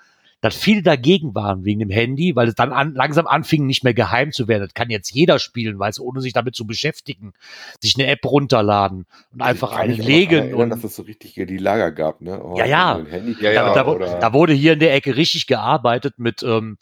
[0.46, 3.96] dass viele dagegen waren wegen dem Handy, weil es dann an, langsam anfing, nicht mehr
[3.96, 4.62] geheim zu werden.
[4.62, 7.34] Das kann jetzt jeder spielen, weißt du, ohne sich damit zu beschäftigen,
[7.82, 11.02] sich eine App runterladen und einfach Ich mich einen legen erinnern, und dass es so
[11.02, 12.44] richtig die Lager gab, ne?
[12.44, 13.04] Oh, Ja, ja.
[13.10, 16.78] Handy Ja, ja, da, da, da wurde hier in der Ecke richtig gearbeitet mit, ähm,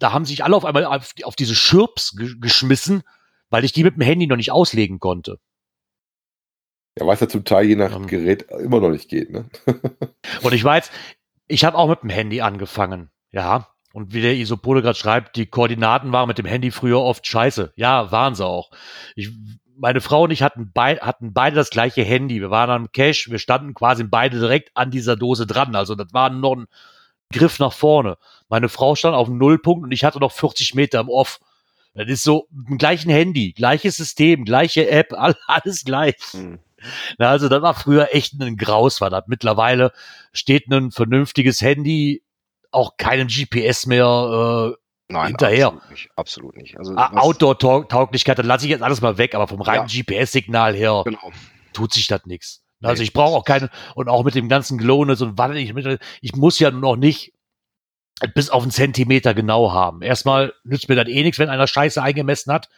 [0.00, 3.04] da haben sich alle auf einmal auf, auf diese Schirps ge geschmissen,
[3.48, 5.38] weil ich die mit dem Handy noch nicht auslegen konnte.
[6.98, 8.08] ja, was ja zum Teil je nach Ähm.
[8.08, 9.44] Gerät immer noch nicht geht, ne?
[10.42, 10.90] Und ich weiß,
[11.48, 13.68] ich habe auch mit dem Handy angefangen, ja.
[13.92, 17.72] Und wie der Isopole gerade schreibt, die Koordinaten waren mit dem Handy früher oft scheiße.
[17.76, 18.70] Ja, waren sie auch.
[19.14, 19.30] Ich,
[19.76, 22.40] meine Frau und ich hatten, bei, hatten beide das gleiche Handy.
[22.40, 25.76] Wir waren am Cache, wir standen quasi beide direkt an dieser Dose dran.
[25.76, 26.66] Also das war noch ein
[27.32, 28.16] Griff nach vorne.
[28.48, 31.38] Meine Frau stand auf dem Nullpunkt und ich hatte noch 40 Meter im Off.
[31.94, 36.16] Das ist so mit dem gleichen Handy, gleiches System, gleiche App, all- alles gleich.
[36.32, 36.58] Hm.
[37.18, 39.24] Na, also das war früher echt ein Graus, war das.
[39.26, 39.92] Mittlerweile
[40.32, 42.22] steht ein vernünftiges Handy
[42.70, 44.74] auch keinem GPS mehr
[45.08, 45.66] Nein, Hinterher.
[45.68, 46.08] Absolut nicht.
[46.16, 46.78] Absolut nicht.
[46.78, 50.02] Also, äh, Outdoor-Tauglichkeit, dann lasse ich jetzt alles mal weg, aber vom reinen Ja.
[50.02, 51.30] GPS-Signal her Genau.
[51.74, 52.62] tut sich das nichts.
[52.82, 53.04] Also Nee.
[53.04, 56.34] ich brauche auch keine, und auch mit dem ganzen Glowness und wann ich, mit- ich
[56.36, 57.32] muss ja noch nicht
[58.34, 60.00] bis auf einen Zentimeter genau haben.
[60.02, 62.68] Erstmal nützt mir das eh nichts, wenn einer Scheiße eingemessen hat.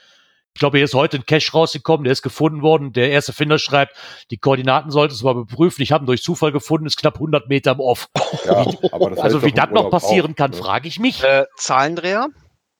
[0.56, 2.94] Ich glaube, hier ist heute ein Cache rausgekommen, der ist gefunden worden.
[2.94, 3.94] Der erste Finder schreibt,
[4.30, 5.82] die Koordinaten solltest du mal überprüfen.
[5.82, 8.08] Ich habe ihn durch Zufall gefunden, ist knapp 100 Meter im Off.
[8.46, 10.56] Ja, aber das also wie das noch passieren auch, kann, ne?
[10.56, 11.22] frage ich mich.
[11.22, 12.28] Äh, Zahlendreher.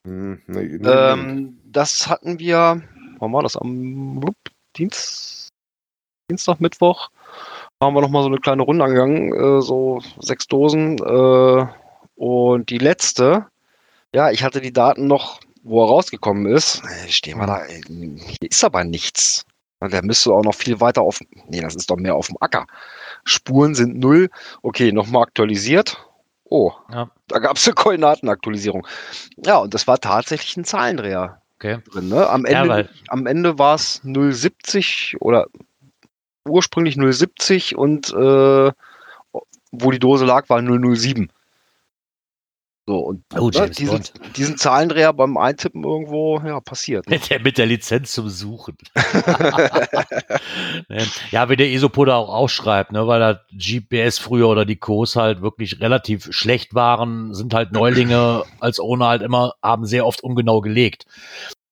[0.06, 2.80] Hm, nee, nee, Ähm, das hatten wir,
[3.18, 3.58] wann war das?
[3.58, 4.24] Am
[4.78, 5.50] Dienst,
[6.30, 7.10] Dienstag, Mittwoch.
[7.82, 10.96] Haben wir nochmal so eine kleine Runde angegangen, äh, so sechs Dosen.
[10.96, 11.66] Äh,
[12.14, 13.48] und die letzte,
[14.14, 16.82] ja, ich hatte die Daten noch, wo er rausgekommen ist.
[16.84, 19.44] Äh, Stehen wir da, äh, hier ist aber nichts.
[19.82, 22.36] Ja, Der müsste auch noch viel weiter auf, nee, das ist doch mehr auf dem
[22.40, 22.66] Acker.
[23.24, 24.30] Spuren sind null.
[24.62, 25.98] Okay, nochmal aktualisiert.
[26.44, 27.10] Oh, Ja.
[27.26, 28.86] da gab es eine Koordinatenaktualisierung.
[29.44, 31.78] Ja, und das war tatsächlich ein Zahlendreher Okay.
[31.90, 32.08] drin.
[32.08, 32.28] Ne?
[32.28, 35.46] Am Ja, Ende, weil- am Ende war es 070 oder
[36.48, 38.70] ursprünglich 070 und äh,
[39.72, 41.30] wo die Dose lag, war 007.
[42.88, 44.00] So, und Oh, ne, diesen,
[44.36, 47.08] diesen Zahlendreher beim Eintippen irgendwo, ja, passiert.
[47.08, 47.16] Ne?
[47.16, 48.76] Mit der, mit der Lizenz zum Suchen.
[50.88, 51.04] Ne?
[51.32, 55.42] ja, wie der Isopoda auch ausschreibt, ne, weil da GPS früher oder die Kurs halt
[55.42, 60.60] wirklich relativ schlecht waren, sind halt Neulinge als ohne halt immer, haben sehr oft ungenau
[60.60, 61.06] gelegt.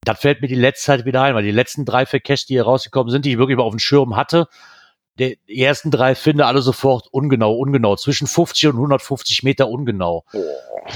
[0.04, 2.54] Das fällt mir die letzte Zeit wieder ein, weil die letzten drei für Cash, die
[2.54, 4.48] hier rausgekommen sind, die ich wirklich mal auf dem Schirm hatte,
[5.18, 10.24] der, die ersten drei finde alle sofort ungenau, ungenau, zwischen 50 und 150 Meter ungenau.
[10.32, 10.42] Oh.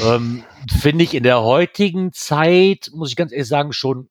[0.04, 0.44] Ähm,
[0.80, 4.08] finde ich in der heutigen Zeit, muss ich ganz ehrlich sagen, schon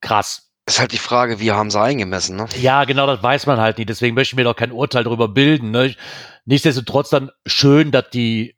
[0.00, 0.50] krass.
[0.66, 2.46] Ist halt die Frage, wie haben sie eingemessen, ne?
[2.60, 3.90] Ja, genau, das weiß man halt nicht.
[3.90, 5.70] Deswegen möchte ich mir doch kein Urteil darüber bilden.
[5.70, 5.94] Ne?
[6.44, 8.54] Nichtsdestotrotz dann schön, dass die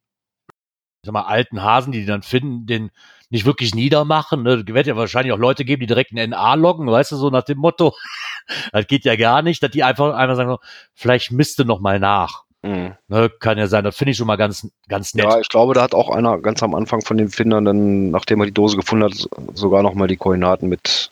[1.03, 2.91] ich sag mal, alten Hasen, die die dann finden, den
[3.33, 4.43] nicht wirklich niedermachen.
[4.43, 4.65] Ne?
[4.67, 7.31] Es wird ja wahrscheinlich auch Leute geben, die direkt einen NA loggen, weißt du, so
[7.31, 7.95] nach dem Motto.
[8.73, 10.57] das geht ja gar nicht, dass die einfach einfach sagen,
[10.95, 12.45] vielleicht misste noch mal nach.
[12.61, 12.95] Mhm.
[13.09, 13.31] Ne?
[13.41, 15.25] Kann ja sein, das finde ich schon mal ganz, ganz nett.
[15.25, 18.41] Ja, ich glaube, da hat auch einer ganz am Anfang von den Findern dann, nachdem
[18.41, 21.11] er die Dose gefunden hat, sogar nochmal die Koordinaten mit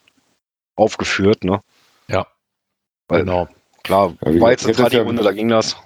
[0.76, 1.60] aufgeführt, ne?
[2.08, 2.26] Ja.
[3.08, 3.48] Weil, genau.
[3.82, 5.76] klar, Ja, wie war jetzt Runde, da ging das.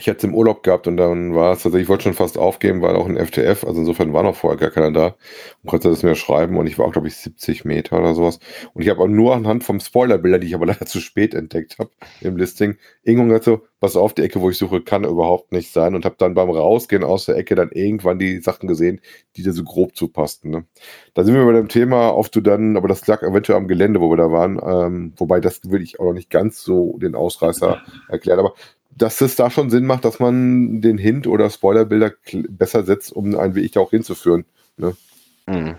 [0.00, 2.38] Ich hatte es im Urlaub gehabt und dann war es, also ich wollte schon fast
[2.38, 5.16] aufgeben, weil auch ein FTF, also insofern war noch vorher gar keiner da
[5.62, 8.38] und konnte das mir schreiben und ich war auch, glaube ich, 70 Meter oder sowas.
[8.74, 11.78] Und ich habe auch nur anhand vom Spoilerbilder, die ich aber leider zu spät entdeckt
[11.78, 15.52] habe im Listing, irgendwann gesagt so, pass auf, die Ecke, wo ich suche, kann überhaupt
[15.52, 19.00] nicht sein und habe dann beim Rausgehen aus der Ecke dann irgendwann die Sachen gesehen,
[19.36, 20.50] die da so grob zupassten.
[20.50, 20.64] Ne?
[21.14, 24.00] Da sind wir bei dem Thema, ob du dann, aber das lag eventuell am Gelände,
[24.00, 27.14] wo wir da waren, ähm, wobei das will ich auch noch nicht ganz so den
[27.14, 28.54] Ausreißer erklären, aber
[28.98, 32.12] dass es da schon Sinn macht, dass man den Hint oder Spoilerbilder
[32.48, 34.44] besser setzt, um einen Weg da auch hinzuführen.
[35.46, 35.76] Mhm.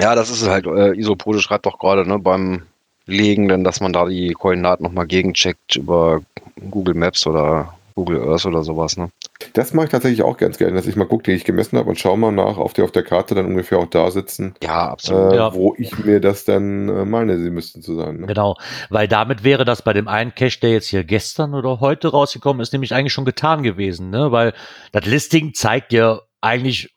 [0.00, 0.66] Ja, das ist halt.
[0.66, 2.62] Äh, Isopode schreibt doch gerade ne, beim
[3.06, 6.22] Legen, denn dass man da die Koordinaten nochmal gegencheckt über
[6.70, 8.96] Google Maps oder Google Earth oder sowas.
[8.96, 9.10] Ne?
[9.52, 11.88] Das mache ich tatsächlich auch ganz gerne, dass ich mal gucke, die ich gemessen habe
[11.90, 14.88] und schaue mal nach, auf die auf der Karte dann ungefähr auch da sitzen, Ja,
[14.90, 15.32] absolut.
[15.32, 15.54] äh, Ja.
[15.54, 18.18] wo ich mir das dann äh, meine, sie müssten zu sein.
[18.20, 18.26] Ne?
[18.26, 18.56] Genau,
[18.90, 22.60] weil damit wäre das bei dem einen Cache, der jetzt hier gestern oder heute rausgekommen
[22.60, 24.32] ist, nämlich eigentlich schon getan gewesen, ne?
[24.32, 24.54] Weil
[24.92, 26.94] das Listing zeigt ja eigentlich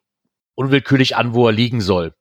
[0.55, 2.13] unwillkürlich an, wo er liegen soll.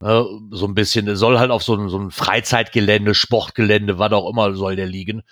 [0.00, 0.26] Ne?
[0.50, 4.28] So ein bisschen, er soll halt auf so ein, so ein Freizeitgelände, Sportgelände, was auch
[4.28, 5.22] immer soll der liegen.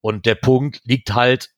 [0.00, 1.50] Und der Punkt liegt halt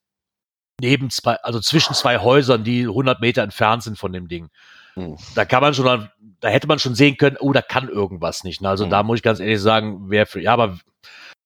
[0.79, 4.49] neben zwei, also zwischen zwei Häusern, die 100 Meter entfernt sind von dem Ding.
[4.95, 5.17] Hm.
[5.35, 6.09] Da kann man schon,
[6.39, 8.63] da hätte man schon sehen können, oh, da kann irgendwas nicht.
[8.65, 8.91] Also Hm.
[8.91, 10.77] da muss ich ganz ehrlich sagen, wer für, ja, aber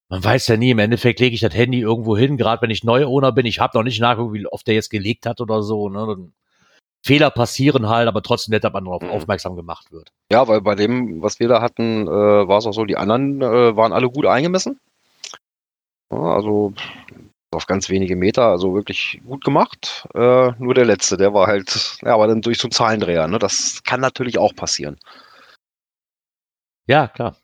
[0.10, 2.84] man weiß ja nie, im Endeffekt lege ich das Handy irgendwo hin, gerade wenn ich
[2.84, 3.46] Neu-Owner bin.
[3.46, 5.88] Ich habe noch nicht nachgeguckt, wie oft der jetzt gelegt hat oder so.
[5.88, 6.06] Ne?
[6.06, 6.34] Dann
[7.04, 9.10] Fehler passieren halt, aber trotzdem nett, dass man darauf Mhm.
[9.10, 10.12] aufmerksam gemacht wird.
[10.32, 13.42] Ja, weil bei dem, was wir da hatten, äh, war es auch so, die anderen
[13.42, 14.80] äh, waren alle gut eingemessen.
[16.12, 16.74] Ja, also
[17.52, 20.08] auf ganz wenige Meter, also wirklich gut gemacht.
[20.14, 23.28] Äh, nur der letzte, der war halt, ja, aber dann durch so einen Zahlendreher.
[23.28, 23.40] Ne?
[23.40, 24.98] Das kann natürlich auch passieren.
[26.88, 27.36] Ja, klar.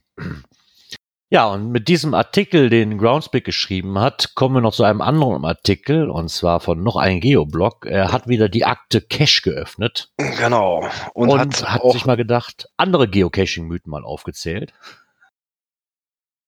[1.30, 5.44] Ja, und mit diesem Artikel, den Groundspeak geschrieben hat, kommen wir noch zu einem anderen
[5.44, 7.86] Artikel, und zwar von noch einem Geoblog.
[7.86, 10.88] Er hat wieder die Akte Cache geöffnet Genau.
[11.14, 14.72] Und, und, hat, hat, sich mal gedacht, andere Geocaching-Mythen mal aufgezählt.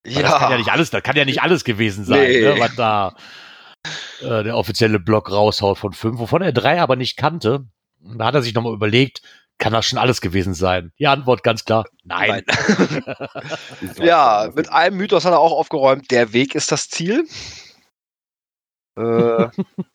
[0.05, 2.41] Weil Das kann ja nicht alles, das kann ja nicht alles gewesen sein, Nee.
[2.41, 3.15] ne, was da
[4.21, 7.65] äh, der offizielle Blog raushaut von fünf, wovon er drei aber nicht kannte.
[8.01, 9.21] Und da hat er sich nochmal überlegt,
[9.57, 10.93] kann das schon alles gewesen sein?
[10.99, 12.43] Die Antwort ganz klar, nein.
[13.97, 17.27] ja, mit einem Mythos hat er auch aufgeräumt, der Weg ist das Ziel.
[18.97, 19.47] Äh,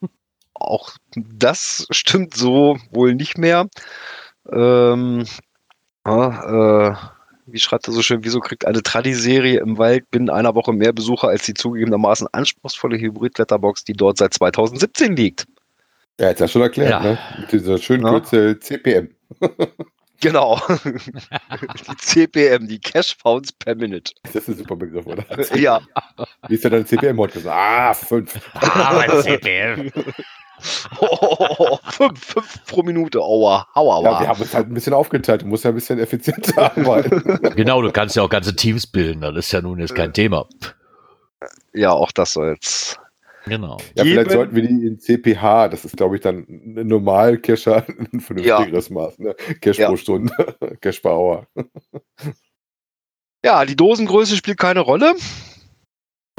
[0.54, 3.68] auch das stimmt so wohl nicht mehr.
[4.52, 5.24] Ähm,
[6.04, 6.92] äh,
[7.46, 10.92] wie schreibt er so schön, wieso kriegt eine Tradi-Serie im Wald binnen einer Woche mehr
[10.92, 15.46] Besucher als die zugegebenermaßen anspruchsvolle Hybrid-Letterbox, die dort seit 2017 liegt?
[16.20, 17.00] Ja, jetzt ja schon erklärt, Ja.
[17.00, 17.18] ne?
[17.40, 18.10] Mit dieser schönen Ja.
[18.12, 19.10] Kürzel CPM.
[20.20, 20.58] Genau.
[20.84, 24.12] die CPM, die Cash Pounds per Minute.
[24.22, 25.24] Das ist ein super Begriff, oder?
[25.56, 25.82] Ja.
[26.48, 27.54] Wie ist ja deine CPM heute gesagt?
[27.54, 28.40] Ah, fünf.
[28.54, 29.90] Ah, mein CPM.
[31.00, 33.20] Oh, fünf, fünf pro Minute.
[33.20, 34.26] Aua, aua, Ja, wir aua.
[34.28, 35.42] haben uns halt ein bisschen aufgeteilt.
[35.42, 37.38] Du musst ja ein bisschen effizienter arbeiten.
[37.56, 40.46] Genau, du kannst ja auch ganze Teams bilden, das ist ja nun jetzt kein Thema.
[41.72, 42.98] Ja, auch das soll's.
[43.46, 43.76] Genau.
[43.94, 47.84] Ja, Geben- vielleicht sollten wir die in CPH, das ist, glaube ich, dann ein Normal-Cacher,
[48.12, 49.18] ein vernünftigeres Maß.
[49.18, 49.34] Ne?
[49.60, 49.88] Cash Ja.
[49.88, 50.32] pro Stunde,
[50.80, 51.46] Cash per Hour.
[53.44, 55.14] Ja, die Dosengröße spielt keine Rolle.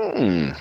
[0.01, 0.55] Hm.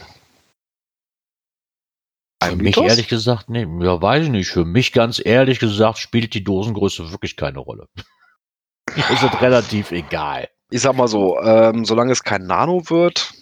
[2.50, 2.90] Für mich Mythos?
[2.90, 4.48] ehrlich gesagt, nee, ja, weiß ich nicht.
[4.48, 7.86] Für mich ganz ehrlich gesagt spielt die Dosengröße wirklich keine Rolle.
[8.96, 10.48] Ist es relativ egal.
[10.70, 13.32] Ich sag mal so, ähm, solange es kein Nano wird,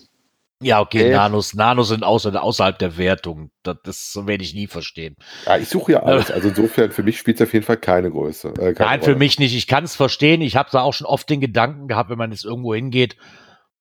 [0.62, 1.12] Ja, okay, Okay.
[1.12, 3.50] Nanos, Nanos sind außer, außerhalb der Wertung.
[3.62, 5.16] Das, das werde ich nie verstehen.
[5.46, 6.30] Ja, ich suche ja alles.
[6.30, 8.48] Also insofern, für mich spielt es auf jeden Fall keine Größe.
[8.50, 9.18] Äh, keine Nein, für Rolle.
[9.18, 9.54] mich nicht.
[9.56, 10.40] Ich kann es verstehen.
[10.40, 13.16] Ich habe da auch schon oft den Gedanken gehabt, wenn man jetzt irgendwo hingeht,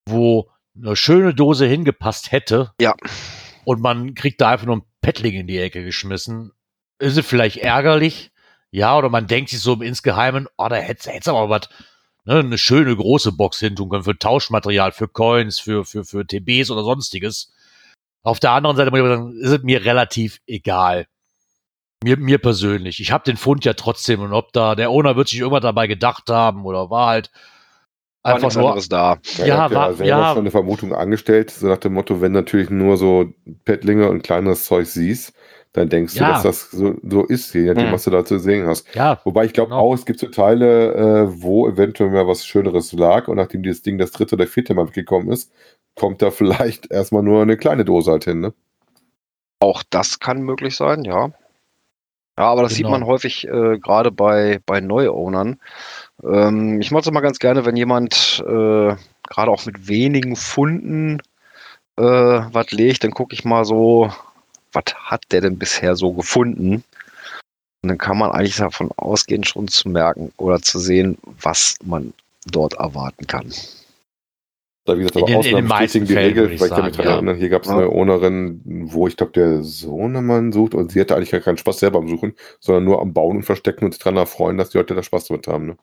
[0.06, 2.72] wo eine schöne Dose hingepasst hätte.
[2.80, 2.94] Ja.
[3.64, 6.52] Und man kriegt da einfach nur ein Paddling in die Ecke geschmissen.
[6.98, 8.30] Ist es vielleicht ärgerlich?
[8.70, 11.68] Ja, oder man denkt sich so im Insgeheimen, oh, da hätte es aber was,
[12.24, 16.26] ne, eine schöne große Box hin tun können für Tauschmaterial, für Coins, für, für, für
[16.26, 17.52] TBs oder sonstiges.
[18.22, 21.06] Auf der anderen Seite muss ich aber sagen, ist es mir relativ egal.
[22.02, 23.00] Mir, mir persönlich.
[23.00, 25.86] Ich habe den Fund ja trotzdem und ob da der Owner wird sich irgendwas dabei
[25.86, 27.30] gedacht haben oder war halt
[28.22, 28.66] einfach nur.
[28.68, 29.18] anderes da.
[29.38, 30.28] Ja, Ja, ja, ja war- ja.
[30.30, 33.26] schon eine Vermutung angestellt, so nach dem Motto, wenn natürlich nur so
[33.64, 35.32] Pettlinge und kleineres Zeug siehst,
[35.72, 36.26] dann denkst Ja.
[36.26, 37.92] du, dass das so, so ist, je nachdem, Hm.
[37.92, 38.86] was du da zu sehen hast.
[38.94, 39.80] Ja, Wobei ich glaube Genau.
[39.80, 40.92] auch, es gibt so Teile,
[41.28, 44.74] äh, wo eventuell mal was Schöneres lag und nachdem dieses Ding das dritte oder vierte
[44.74, 45.50] Mal weggekommen ist,
[45.96, 48.52] kommt da vielleicht erstmal nur eine kleine Dose halt hin, ne?
[49.60, 51.30] Auch das kann möglich sein, ja.
[52.38, 52.98] Ja, aber das sieht Genau.
[52.98, 55.60] man häufig äh, gerade bei, bei Neuownern.
[56.24, 58.94] Ähm, ich mache es mal ganz gerne, wenn jemand äh,
[59.28, 61.20] gerade auch mit wenigen Funden
[61.96, 64.12] äh, was legt, dann gucke ich mal so,
[64.72, 66.84] was hat der denn bisher so gefunden?
[67.82, 72.14] Und dann kann man eigentlich davon ausgehen, schon zu merken oder zu sehen, was man
[72.46, 73.52] dort erwarten kann.
[74.84, 77.14] Da, wie gesagt, aber Ausnahmen bestätigen die Regel, weil ich kann mich sagen, daran ja.
[77.14, 77.76] erinnern, hier gab es Ja.
[77.76, 81.78] eine Ownerin, wo ich glaube, der Sohnemann sucht und sie hatte eigentlich gar keinen Spaß
[81.78, 84.78] selber am Suchen, sondern nur am Bauen und Verstecken und sich daran erfreuen, dass die
[84.78, 85.66] Leute da Spaß damit haben.
[85.66, 85.76] Ne?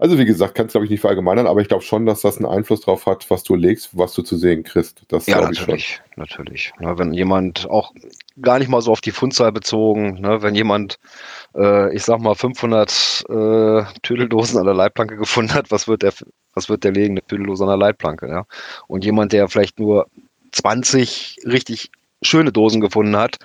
[0.00, 2.46] Also wie gesagt, kannst glaube ich nicht verallgemeinern, aber ich glaube schon, dass das einen
[2.46, 5.02] Einfluss drauf hat, was du legst, was du zu sehen kriegst.
[5.08, 5.66] Das Ja, glaube ich schon.
[5.66, 6.72] natürlich, natürlich.
[6.78, 7.92] Ne, wenn jemand auch
[8.40, 11.00] gar nicht mal so auf die Fundzahl bezogen, ne, wenn jemand,
[11.56, 16.12] äh, ich sag mal 500 äh, Tüdeldosen an der Leitplanke gefunden hat, was wird der,
[16.54, 18.44] was wird der legen, eine Tüdeldose an der Leitplanke, ja?
[18.86, 20.06] Und jemand, der vielleicht nur
[20.52, 21.90] 20 richtig
[22.22, 23.36] schöne Dosen gefunden hat,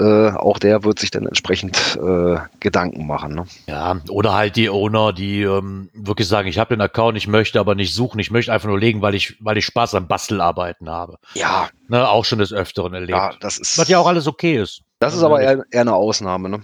[0.00, 3.34] äh, auch der wird sich dann entsprechend äh, Gedanken machen.
[3.34, 3.46] Ne?
[3.66, 7.58] Ja, oder halt die Owner, die ähm, wirklich sagen, ich habe den Account, ich möchte
[7.58, 10.88] aber nicht suchen, ich möchte einfach nur legen, weil ich, weil ich Spaß am Bastelarbeiten
[10.88, 11.18] habe.
[11.34, 13.10] Ja, Ne, auch schon des Öfteren erlebt.
[13.10, 14.82] ja, das ist, Was ja auch alles okay ist.
[15.00, 16.48] das ist aber eher, eher eine Ausnahme.
[16.48, 16.62] Ne?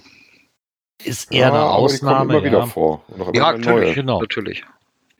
[1.04, 2.34] Ist eher eine Ja, die kommen Ausnahme.
[2.34, 2.66] immer wieder ja.
[2.66, 3.02] vor.
[3.08, 3.94] Auch immer Ja, wieder natürlich.
[3.94, 4.20] Genau.
[4.20, 4.64] natürlich.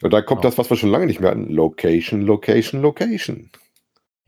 [0.03, 0.51] Und dann kommt Genau.
[0.51, 1.49] das, was wir schon lange nicht mehr hatten.
[1.53, 3.51] Location, Location, Location.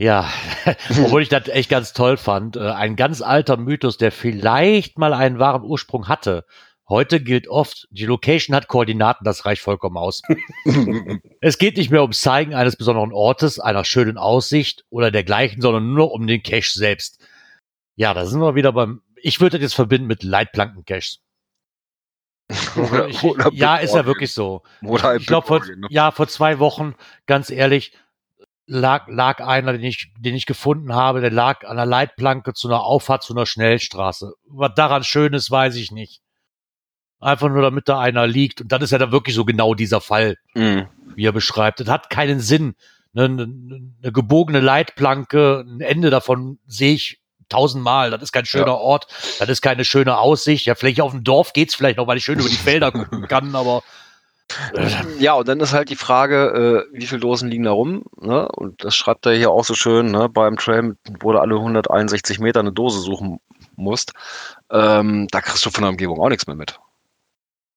[0.00, 0.32] Ja,
[0.88, 2.56] obwohl ich das echt ganz toll fand.
[2.56, 6.46] Äh, Ein ganz alter Mythos, der vielleicht mal einen wahren Ursprung hatte.
[6.88, 10.22] Heute gilt oft, die Location hat Koordinaten, das reicht vollkommen aus.
[11.42, 15.92] Es geht nicht mehr ums Zeigen eines besonderen Ortes, einer schönen Aussicht oder dergleichen, sondern
[15.92, 17.22] nur um den Cache selbst.
[17.94, 21.20] Ja, da sind wir wieder beim, ich würde das jetzt verbinden mit Leitplanken-Caches.
[23.52, 24.62] Ja, ist ja wirklich so.
[24.82, 25.86] Oder Ich glaube, vor, ne?
[25.90, 26.94] ja, vor zwei Wochen,
[27.26, 27.92] ganz ehrlich,
[28.70, 32.68] lag, lag einer, den ich, den ich gefunden habe, der lag an der Leitplanke zu
[32.68, 34.32] einer Auffahrt zu einer Schnellstraße.
[34.48, 36.20] Was daran schön ist, weiß ich nicht.
[37.18, 38.60] Einfach nur, damit da einer liegt.
[38.62, 40.86] Und dann ist ja da wirklich so genau dieser Fall, Mhm.
[41.16, 41.80] wie er beschreibt.
[41.80, 42.74] Das hat keinen Sinn.
[43.14, 48.10] Eine, eine, eine gebogene Leitplanke, ein Ende davon sehe ich tausendmal.
[48.12, 48.74] Das ist kein schöner Ja.
[48.74, 49.08] Ort.
[49.40, 50.66] Das ist keine schöne Aussicht.
[50.66, 53.22] Ja, vielleicht auf dem Dorf geht's vielleicht noch, weil ich schön über die Felder gucken
[53.28, 53.82] kann, aber
[55.18, 58.04] Ja, und dann ist halt die Frage, äh, wie viele Dosen liegen da rum?
[58.20, 58.48] Ne?
[58.48, 60.28] Und das schreibt er hier auch so schön, ne?
[60.28, 63.38] beim Trail, wo du alle 161 Meter eine Dose suchen
[63.76, 64.12] musst.
[64.70, 66.78] Ähm, da kriegst du von der Umgebung auch nichts mehr mit.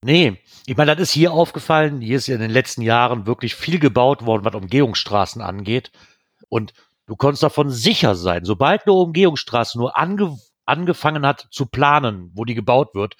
[0.04, 2.02] Nee, ich meine, das ist hier aufgefallen.
[2.02, 5.92] Hier ist ja in den letzten Jahren wirklich viel gebaut worden, was Umgehungsstraßen angeht.
[6.50, 6.74] Und
[7.08, 12.46] du konntest davon sicher sein, sobald eine Umgehungsstraße nur ange angefangen hat zu planen, wo
[12.46, 13.18] die gebaut wird,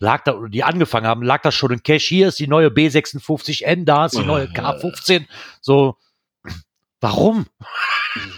[0.00, 1.98] lag da, oder die angefangen haben, lag da schon ein Cache.
[1.98, 5.26] Hier ist die neue B56N, da ist die neue K15.
[5.60, 5.96] So,
[7.00, 7.46] warum?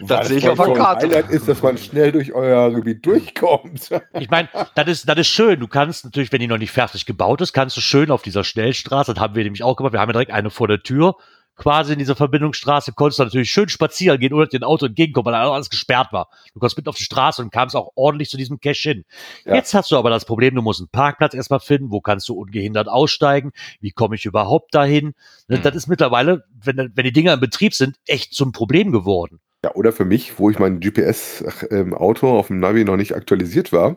[0.07, 1.07] Das sehe ich auf der Karte.
[1.07, 3.91] Highlight ist, dass man schnell durch euer Gebiet durchkommt.
[4.21, 5.59] Ich meine, das ist, das ist schön.
[5.61, 8.45] Du kannst natürlich, wenn die noch nicht fertig gebaut ist, kannst du schön auf dieser
[8.45, 11.17] Schnellstraße, das haben wir nämlich auch gemacht, wir haben ja direkt eine vor der Tür,
[11.57, 15.35] quasi in dieser Verbindungsstraße, konntest du natürlich schön spazieren gehen, ohne dem Auto entgegenkommen, weil
[15.35, 16.29] alles gesperrt war.
[16.53, 19.05] Du konntest mit auf die Straße und kamst auch ordentlich zu diesem Cache hin.
[19.45, 19.55] Ja.
[19.55, 22.35] Jetzt hast du aber das Problem, du musst einen Parkplatz erstmal finden, wo kannst du
[22.35, 25.15] ungehindert aussteigen, wie komme ich überhaupt dahin?
[25.49, 25.63] Ne, Mhm.
[25.63, 29.41] Das ist mittlerweile, wenn, wenn die Dinger in Betrieb sind, echt zum Problem geworden.
[29.65, 33.95] Ja, oder für mich, wo ich mein GPS-Auto auf dem Navi noch nicht aktualisiert war.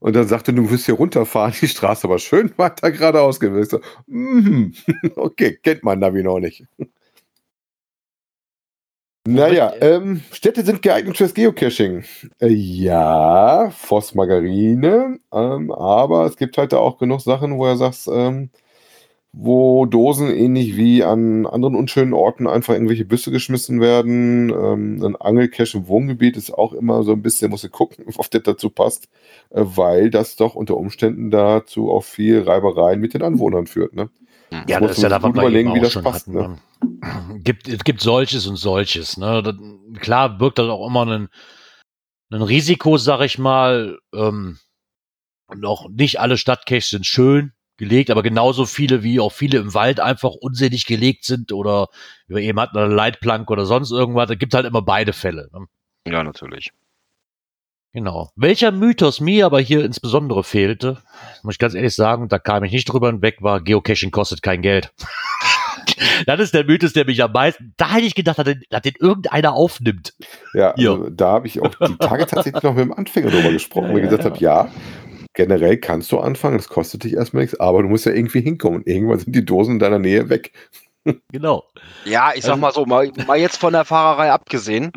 [0.00, 3.56] Und dann sagte, du wirst hier runterfahren, die Straße aber schön weiter geradeaus gehen.
[3.58, 4.74] Ich so, mhm,
[5.16, 6.64] okay, kennt mein Navi noch nicht.
[9.28, 12.04] Naja, ähm, Städte sind geeignet fürs Geocaching.
[12.40, 17.76] Äh, ja, Voss Margarine, ähm, aber es gibt halt da auch genug Sachen, wo er
[17.76, 18.48] sagt, ähm,
[19.32, 24.50] wo Dosen ähnlich wie an anderen unschönen Orten einfach irgendwelche Büsse geschmissen werden.
[24.50, 28.30] Ähm, ein Angelcache im Wohngebiet ist auch immer so ein bisschen, muss ich gucken, ob
[28.30, 29.08] das dazu passt,
[29.50, 33.94] äh, weil das doch unter Umständen dazu auch viel Reibereien mit den Anwohnern führt.
[33.94, 34.10] Ne?
[34.68, 36.32] Ja, das ist ja da, gut überlegen, wie das schon passt, hatten.
[36.36, 36.58] ne?
[37.28, 37.40] Ne?
[37.40, 39.16] Gibt, es gibt solches und solches.
[39.16, 39.44] Ne?
[39.44, 39.54] Das,
[40.00, 41.28] klar birgt das auch immer ein,
[42.32, 43.98] ein Risiko, sag ich mal.
[44.12, 44.58] Ähm,
[45.46, 49.74] und auch nicht alle Stadtcaches sind schön gelegt, aber genauso viele wie auch viele im
[49.74, 51.88] Wald einfach unsinnig gelegt sind oder
[52.28, 54.28] wir eben hatten, eine Leitplanke oder sonst irgendwas.
[54.28, 55.48] Da gibt halt immer beide Fälle.
[55.52, 55.66] Ne?
[56.06, 56.70] Ja, natürlich.
[57.92, 58.30] Genau.
[58.36, 60.98] Welcher Mythos mir aber hier insbesondere fehlte,
[61.42, 64.62] muss ich ganz ehrlich sagen, da kam ich nicht drüber hinweg, war Geocaching kostet kein
[64.62, 64.92] Geld.
[66.26, 68.82] das ist der Mythos, der mich am meisten, da hätte ich gedacht, dass den, dass
[68.82, 70.14] den irgendeiner aufnimmt.
[70.54, 70.92] Ja, Ja.
[70.92, 73.98] also, da habe ich auch die Tage tatsächlich noch mit dem Anfänger drüber gesprochen, weil
[73.98, 74.70] ich gesagt habe, ja,
[75.34, 78.82] generell kannst du anfangen, das kostet dich erstmal nichts, aber du musst ja irgendwie hinkommen.
[78.84, 80.52] Irgendwann sind die Dosen in deiner Nähe weg.
[81.32, 81.64] Genau.
[82.04, 84.92] Ja, ich sag Also- mal so, mal, mal jetzt von der Fahrerei abgesehen.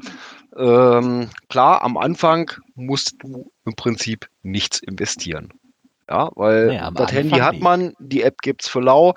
[0.57, 5.53] Ähm, klar, am Anfang musst du im Prinzip nichts investieren.
[6.09, 7.63] Ja, weil am das Handy hat nicht.
[7.63, 9.13] man, die App gibt's für lau,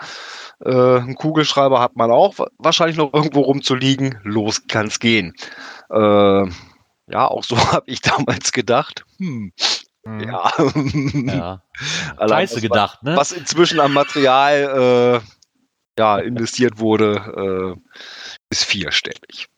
[0.64, 4.20] äh, einen Kugelschreiber hat man auch, wa- wahrscheinlich noch irgendwo rumzuliegen.
[4.22, 5.34] Los kann's gehen.
[5.90, 9.04] Äh, ja, auch so habe ich damals gedacht.
[9.18, 9.52] Hm,
[10.20, 10.52] ja.
[11.14, 11.62] ja.
[12.16, 13.16] Allein Scheiße was- gedacht, ne?
[13.16, 15.26] was inzwischen an Material äh,
[15.98, 17.96] ja, investiert wurde, äh,
[18.50, 19.48] ist vierstellig.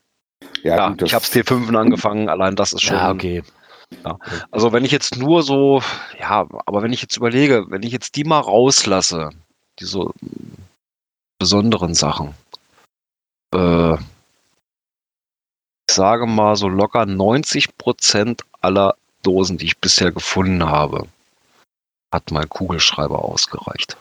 [0.62, 2.96] Ja, gut, das- ich habe T5 angefangen, allein das ist schon.
[2.96, 3.42] Ja, okay.
[4.50, 5.82] Also wenn ich jetzt nur so,
[6.18, 9.30] ja, aber wenn ich jetzt überlege, wenn ich jetzt die mal rauslasse,
[9.80, 10.10] diese
[11.38, 12.34] besonderen Sachen,
[13.54, 14.00] äh, ich
[15.94, 21.06] sage mal so locker 90 Prozent aller Dosen, die ich bisher gefunden habe,
[22.12, 23.96] hat mein Kugelschreiber ausgereicht.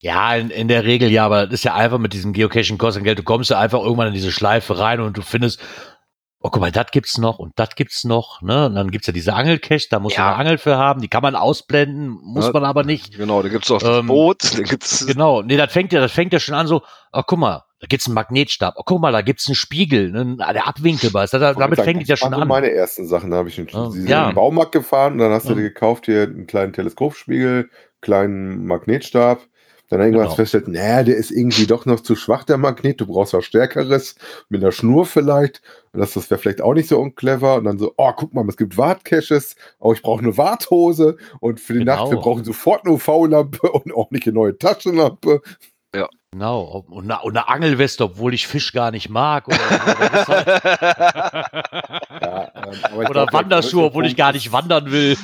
[0.00, 3.02] Ja, in, in der Regel ja, aber das ist ja einfach mit diesem Geocaching kostet
[3.04, 3.18] Geld.
[3.18, 5.60] Du kommst ja einfach irgendwann in diese Schleife rein und du findest,
[6.40, 8.66] oh guck mal, das gibt's noch und das gibt's noch, ne?
[8.66, 10.24] Und dann gibt's ja diese Angelcache, da muss Ja.
[10.24, 12.52] man eine Angel für haben, die kann man ausblenden, muss Ja.
[12.52, 13.16] man aber nicht.
[13.16, 16.12] Genau, da gibt's auch das Ähm, Boot, da gibt's Genau, nee, das fängt ja, das
[16.12, 16.82] fängt ja schon an so,
[17.12, 20.36] oh guck mal, da gibt's einen Magnetstab, oh guck mal, da gibt's einen Spiegel, ne,
[20.36, 21.32] der abwinkelbar ist.
[21.34, 22.48] Da, damit fängt es ja schon an.
[22.48, 23.30] meine ersten Sachen.
[23.30, 23.90] Da habe ich Ja.
[23.90, 24.22] sie sind Ja.
[24.24, 25.54] in den Baumarkt gefahren und dann hast du Ja.
[25.56, 27.70] dir gekauft hier einen kleinen Teleskopspiegel,
[28.00, 29.40] kleinen Magnetstab.
[29.88, 30.34] Dann irgendwann Genau.
[30.34, 33.00] festgestellt, naja, der ist irgendwie doch noch zu schwach, der Magnet.
[33.00, 34.16] Du brauchst was Stärkeres,
[34.48, 35.62] mit einer Schnur vielleicht.
[35.92, 37.54] Und das, das wäre vielleicht auch nicht so unclever.
[37.54, 39.54] Und dann so, oh, guck mal, es gibt Wartcaches.
[39.78, 41.18] Oh, ich brauche eine Warthose.
[41.38, 41.94] Und für die Genau.
[42.02, 45.40] Nacht, wir brauchen sofort eine UV-Lampe und auch nicht eine neue Taschenlampe.
[46.32, 49.46] Genau, und eine, und eine Angelweste, obwohl ich Fisch gar nicht mag.
[49.48, 50.46] Oder, oder, halt-
[52.20, 55.16] Ja, ähm, ich oder glaub, der Wanderschuhe, obwohl ich Punkt gar ist- nicht wandern will.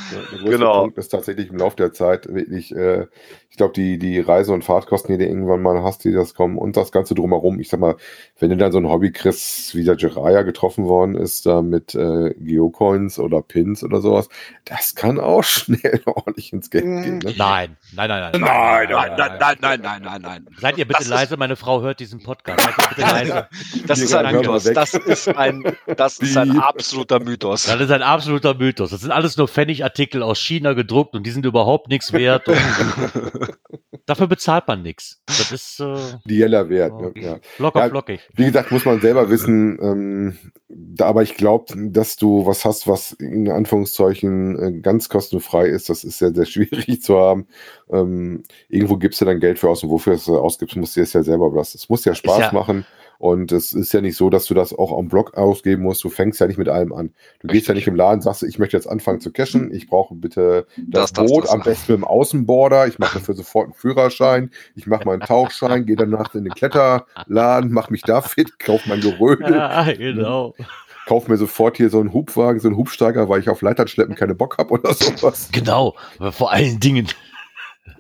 [0.45, 0.81] Genau.
[0.83, 3.07] Punkt ist tatsächlich im Laufe der Zeit wirklich, äh,
[3.51, 6.57] ich glaube, die, die Reise- und Fahrtkosten, die du irgendwann mal hast, die das kommen
[6.57, 7.61] und das Ganze drumherum.
[7.61, 7.97] Ich sag mal,
[8.39, 11.95] wenn du dann so ein Hobby kriegst, wie der Jiraya getroffen worden ist, da mit
[11.95, 14.29] äh, Geocoins oder Pins oder sowas,
[14.65, 17.19] das kann auch schnell ordentlich ins Geld gehen.
[17.19, 17.35] Ne?
[17.37, 18.41] Nein, nein, nein, nein.
[18.41, 20.47] Nein, nein, nein, nein, nein, nein, nein, nein.
[20.59, 22.61] Seid ihr bitte Das ist- leise, meine Frau hört diesen Podcast.
[23.87, 24.65] Das ist ein Mythos.
[24.65, 25.65] Das ist ein,
[25.97, 27.65] das ist ein absoluter Mythos.
[27.65, 28.91] Das ist ein absoluter Mythos.
[28.91, 32.47] Das sind alles nur Pfennigartikel aus China gedruckt und die sind überhaupt nichts wert.
[34.07, 35.23] Dafür bezahlt man nichts.
[35.27, 35.95] Das ist äh,
[36.27, 37.01] Die Jeller wert.
[37.01, 37.13] Ne?
[37.15, 37.39] Ja.
[37.59, 38.21] locker Ja, flockig.
[38.35, 39.79] Wie gesagt, muss man selber wissen.
[39.81, 40.39] Ähm,
[40.69, 45.89] da, aber ich glaube, dass du was hast, was in Anführungszeichen äh, ganz kostenfrei ist,
[45.89, 47.47] das ist sehr, sehr schwierig zu haben.
[47.93, 51.01] Ähm, irgendwo gibst du dann Geld für aus und wofür du es ausgibst, musst du
[51.03, 51.77] es ja selber überlassen.
[51.79, 52.85] Es muss ja Spaß ja- machen.
[53.19, 56.03] Und es ist ja nicht so, dass du das auch am Blog ausgeben musst.
[56.03, 57.11] Du fängst ja nicht mit allem an.
[57.39, 59.73] Du gehst ja nicht im Laden, sagst, ich möchte jetzt anfangen zu cashen.
[59.73, 61.51] Ich brauche bitte das, Das, das, Boot, das.
[61.53, 62.89] am besten mit dem Außenborder.
[62.89, 64.51] Ich mache dafür sofort einen Führerschein.
[64.75, 69.01] Ich mache meinen Tauchschein, gehe danach in den Kletterladen, mache mich da fit, kaufe mein
[69.01, 69.53] Gerödel.
[69.55, 70.55] Ja, genau.
[71.07, 74.15] Kauf mir sofort hier so einen Hubwagen, so einen Hubsteiger, weil ich auf Leitern schleppen
[74.17, 75.49] keine Bock habe oder sowas.
[75.53, 75.95] Genau.
[76.19, 77.07] Aber vor allen Dingen,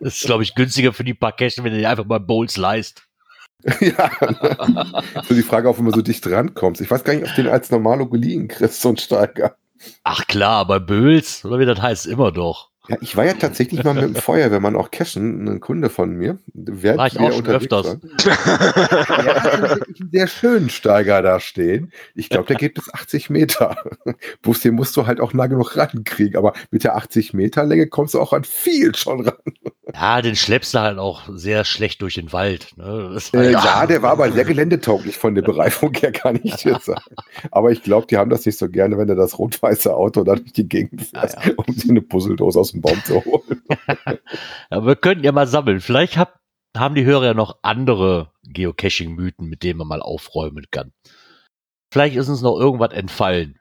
[0.00, 2.56] das ist, glaube ich, günstiger für die paar Cash, wenn du dir einfach mal Bowls
[2.56, 3.02] leist.
[3.80, 4.10] ja.
[5.28, 6.80] so die Frage, ob du immer so dicht rankommst.
[6.80, 9.56] Ich weiß gar nicht, ob den als Normalo geliehen kriegst, so ein Steiger.
[10.02, 12.71] Ach klar, bei Böls, oder wie das heißt, immer doch.
[12.88, 16.38] Ja, ich war ja tatsächlich mal mit dem Feuerwehrmann auch cashen, ein Kunde von mir.
[16.52, 17.98] Während War ich auch schon öfters.
[18.24, 21.92] Er hatte wirklich einen sehr schönen Steiger da stehen.
[22.16, 23.76] Ich glaube, der geht bis 80 Meter.
[24.42, 26.36] Bloß den musst du halt auch nah genug rankriegen.
[26.36, 29.34] Aber mit der 80 Meter Länge kommst du auch an viel schon ran.
[29.94, 32.76] Ja, den schleppst du halt auch sehr schlecht durch den Wald.
[32.76, 33.18] Ne?
[33.34, 36.78] Äh, halt- ja, der war aber sehr geländetauglich von der Bereifung her, kann ich dir
[36.82, 37.14] sagen.
[37.50, 40.34] Aber ich glaube, die haben das nicht so gerne, wenn du das rot-weiße Auto da
[40.36, 43.62] durch die Gegend fährst, Ja, um dir eine Puzzledose aus dem Baum zu holen.
[44.70, 45.80] Aber wir könnten ja mal sammeln.
[45.80, 46.38] Vielleicht hab,
[46.74, 50.92] haben die Hörer ja noch andere Geocaching-Mythen, mit denen man mal aufräumen kann.
[51.92, 53.58] Vielleicht ist uns noch irgendwas entfallen.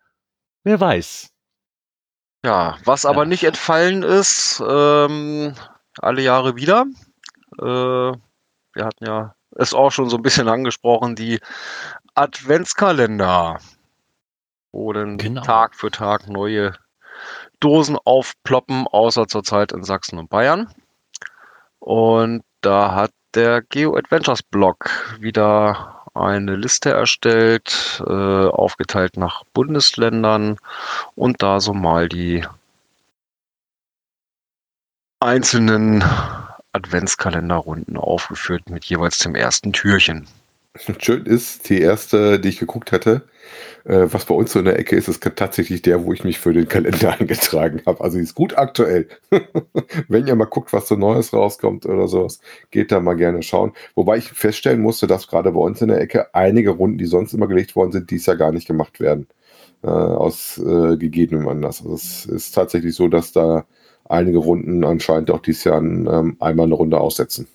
[0.64, 1.28] Wer weiß.
[2.46, 3.28] Ja, was aber Ja.
[3.28, 5.54] nicht entfallen ist, ähm,
[6.00, 6.86] alle Jahre wieder.
[7.60, 11.40] Äh, wir hatten ja es auch schon so ein bisschen angesprochen, die
[12.16, 13.60] Adventskalender,
[14.72, 15.42] wo dann Genau.
[15.42, 16.74] Tag für Tag neue
[17.60, 20.74] Dosen aufploppen, außer zurzeit in Sachsen und Bayern.
[21.80, 24.90] Und da hat der Geo Adventures Blog
[25.20, 30.58] wieder eine Liste erstellt, äh, aufgeteilt nach Bundesländern
[31.16, 32.46] und da so mal die
[35.22, 36.04] einzelnen
[36.74, 40.28] Adventskalenderrunden aufgeführt mit jeweils dem ersten Türchen.
[41.00, 43.24] Schön ist, die erste, die ich geguckt hatte,
[43.84, 46.40] äh, was bei uns so in der Ecke ist, ist tatsächlich der, wo ich mich
[46.40, 48.02] für den Kalender eingetragen habe.
[48.02, 49.10] Also die ist gut aktuell.
[50.08, 52.40] Wenn ihr mal guckt, was so Neues rauskommt oder sowas,
[52.72, 53.74] geht da mal gerne schauen.
[53.96, 57.34] Wobei ich feststellen musste, dass gerade bei uns in der Ecke einige Runden, die sonst
[57.34, 59.28] immer gelegt worden sind, dies Jahr gar nicht gemacht werden.
[59.84, 61.82] Äh, aus äh, gegebenem Anlass.
[61.82, 63.66] Also es ist tatsächlich so, dass da
[64.06, 67.48] einige Runden anscheinend auch dieses Jahr ähm, einmal eine Runde aussetzen.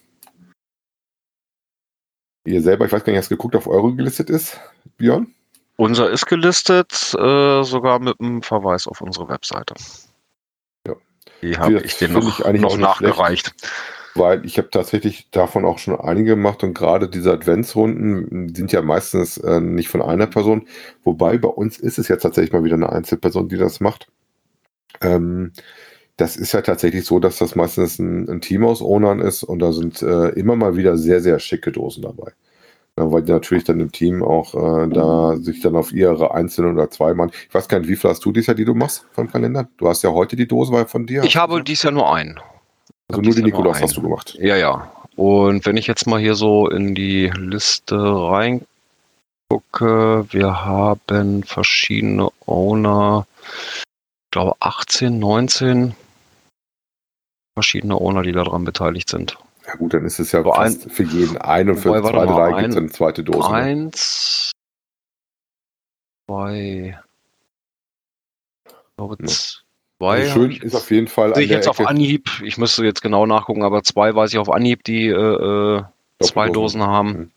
[2.44, 4.61] Ihr selber, ich weiß gar nicht, hast geguckt, auf Euro gelistet ist,
[4.99, 5.26] Björn?
[5.76, 9.74] Unser ist gelistet, äh, sogar mit einem Verweis auf unsere Webseite.
[10.86, 10.94] Ja.
[11.42, 12.80] Die habe ich dir noch, ich noch auch nicht schlecht.
[12.80, 13.55] nachgereicht.
[14.14, 18.80] Weil ich habe tatsächlich davon auch schon einige gemacht und gerade diese Adventsrunden sind ja
[18.80, 20.66] meistens äh, nicht von einer Person.
[21.05, 24.09] Wobei bei uns ist es ja tatsächlich mal wieder eine Einzelperson, die das macht.
[25.03, 25.53] Ähm,
[26.17, 29.59] das ist ja tatsächlich so, dass das meistens ein, ein Team aus Ownern ist und
[29.59, 32.33] da sind äh, immer mal wieder sehr, sehr schicke Dosen dabei.
[32.99, 36.73] Ja, weil die natürlich dann im Team auch äh, da sich dann auf ihre einzelnen
[36.75, 37.31] oder zwei Mann.
[37.47, 39.69] Ich weiß gar nicht, wie viel hast du dieses Jahr, die du machst vom Kalender?
[39.77, 41.23] Du hast ja heute die Dose von dir.
[41.25, 42.41] Ich habe dies Jahr nur einen.
[43.09, 44.39] also nur dies die Nikolaus hast du gemacht.
[44.41, 44.91] Ja, ja.
[45.14, 48.64] Und wenn ich jetzt mal hier so in die Liste reingucke,
[50.31, 53.27] wir haben verschiedene Owner,
[53.73, 55.95] ich glaube 18, 19
[57.61, 59.39] verschiedene Owner, die daran beteiligt sind.
[59.67, 62.61] Ja gut, dann ist es ja fast für jeden ein und für Wobei, zwei, drei
[62.61, 63.49] gibt es ein- eine zweite Dose.
[63.49, 63.55] ne?
[63.55, 64.53] Eins,
[66.31, 66.99] zwei,
[68.69, 69.27] ich glaube Ja.
[69.29, 70.21] zwei.
[70.21, 72.85] Also schön ich ist auf jeden Fall sehe ich jetzt auf Ecke Anhieb, ich müsste
[72.85, 75.15] jetzt genau nachgucken, aber zwei weiß ich auf Anhieb, die äh,
[75.79, 75.83] äh,
[76.23, 76.51] zwei.
[76.51, 77.33] Dosen haben.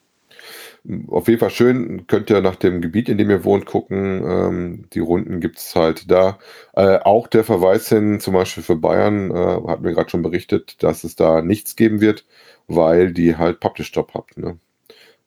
[1.08, 4.24] Auf jeden Fall schön, könnt ihr nach dem Gebiet, in dem ihr wohnt, gucken.
[4.26, 6.40] Ähm, die Runden gibt es halt da.
[6.74, 10.82] Äh, auch der Verweis hin, zum Beispiel für Bayern, äh, hat mir gerade schon berichtet,
[10.82, 12.26] dass es da nichts geben wird,
[12.68, 14.38] weil die halt Publish-Stop habt.
[14.38, 14.58] Ne?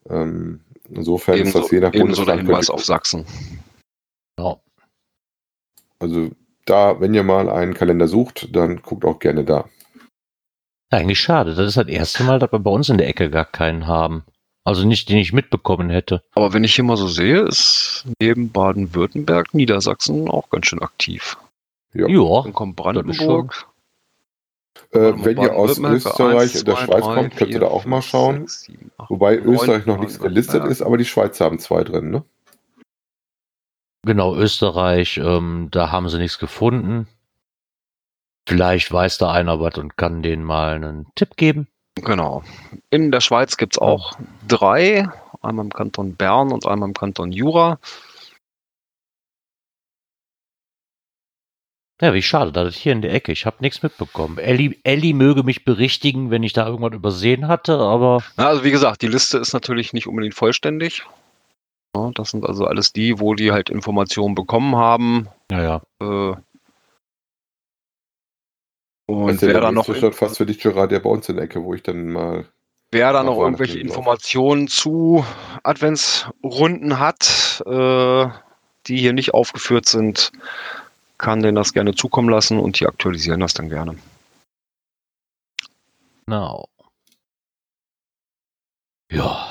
[0.08, 2.40] Ähm, insofern ist Ebenso, das je nach ebenso der Bundesland.
[2.48, 3.26] Hinweis auf Sachsen.
[4.38, 4.56] Ja.
[5.98, 6.30] Also
[6.64, 9.68] da, wenn ihr mal einen Kalender sucht, dann guckt auch gerne da.
[10.90, 11.54] Eigentlich schade.
[11.54, 14.24] Das ist das erste Mal, dass wir bei uns in der Ecke gar keinen haben.
[14.64, 16.22] Also nicht, den ich mitbekommen hätte.
[16.34, 21.36] Aber wenn ich hier mal so sehe, ist neben Baden-Württemberg Niedersachsen auch ganz schön aktiv.
[21.94, 22.06] Ja.
[22.06, 22.42] Ja.
[22.42, 23.66] Dann kommt Brandenburg.
[24.92, 28.02] Äh, wenn ihr aus Österreich und der Schweiz drei, kommt, könnt ihr da auch mal
[28.02, 28.40] schauen.
[28.40, 31.82] sechs, sieben, acht, Wobei neun, Österreich noch nichts gelistet ist, aber die Schweizer haben zwei
[31.82, 32.24] drin, ne?
[34.04, 37.06] Genau, Österreich, ähm, da haben sie nichts gefunden.
[38.48, 41.68] Vielleicht weiß da einer was und kann denen mal einen Tipp geben.
[41.94, 42.42] Genau.
[42.90, 44.14] In der Schweiz gibt es auch
[44.52, 45.08] drei.
[45.40, 47.78] Einmal im Kanton Bern und einmal im Kanton Jura.
[52.00, 53.30] Ja, wie schade, da das hier in der Ecke.
[53.30, 54.38] Ich habe nichts mitbekommen.
[54.38, 58.72] Ellie, Ellie möge mich berichtigen, wenn ich da irgendwas übersehen hatte, aber Ja, also wie
[58.72, 61.04] gesagt, die Liste ist natürlich nicht unbedingt vollständig.
[61.96, 65.28] Ja, das sind also alles die, wo die halt Informationen bekommen haben.
[65.50, 65.82] Ja, ja.
[66.00, 66.34] Äh,
[69.06, 71.00] Das und ist ja wer der da noch, nächste Stadt fast für dich, Gerard, der
[71.00, 72.46] bei uns in der Ecke, wo ich dann mal.
[72.92, 73.78] Wer da noch irgendwelche.
[73.80, 75.24] Informationen zu
[75.64, 78.26] Adventsrunden hat, äh,
[78.86, 80.30] die hier nicht aufgeführt sind,
[81.18, 83.96] kann denen das gerne zukommen lassen und die aktualisieren das dann gerne.
[86.26, 86.68] Genau.
[89.10, 89.46] Ja.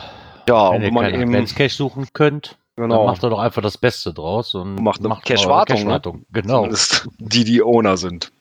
[0.47, 3.61] Ja, Wenn ihr man keinen eben Adventscache suchen könnt, dann genau macht er doch einfach
[3.61, 5.83] das Beste draus und Macht eine Cache-Wartung, ne?
[5.83, 6.25] Cache-Wartung.
[6.31, 6.55] Genau.
[6.55, 8.31] zumindest die, die Owner sind.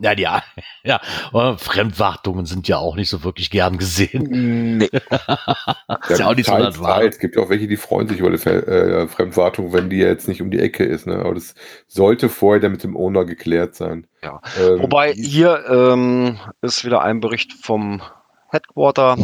[0.00, 0.22] Ja, die,
[0.84, 1.00] ja,
[1.32, 4.78] aber Fremdwartungen sind ja auch nicht so wirklich gern gesehen.
[4.78, 4.90] Nee.
[6.08, 7.00] Ist ja auch nicht so teils, Wahre.
[7.00, 7.14] teils.
[7.16, 10.26] Es gibt ja auch welche, die freuen sich über die äh, Fremdwartung, wenn die jetzt
[10.26, 11.06] nicht um die Ecke ist.
[11.06, 11.16] Ne?
[11.16, 11.54] Aber das
[11.86, 14.06] sollte vorher dann mit dem Owner geklärt sein.
[14.22, 14.40] Ja.
[14.60, 18.02] Ähm, Wobei hier ähm, ist wieder ein Bericht vom
[18.50, 19.16] Headquarter.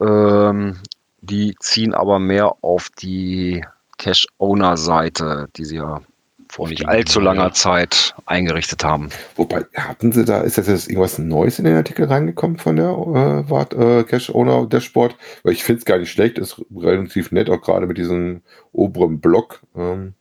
[0.00, 0.78] Ähm,
[1.20, 3.64] die ziehen aber mehr auf die
[3.98, 6.00] Cache-Owner-Seite, die sie ja
[6.48, 9.10] vor nicht allzu langer Zeit eingerichtet haben.
[9.36, 12.88] Wobei, hatten sie da, ist das jetzt irgendwas Neues in den Artikel reingekommen von der
[12.88, 15.16] äh, Wart, äh, Cash Owner Dashboard?
[15.42, 18.42] Weil ich finde es gar nicht schlecht, ist relativ nett, auch gerade mit diesem
[18.72, 19.60] oberen Block.
[19.76, 20.14] Ähm,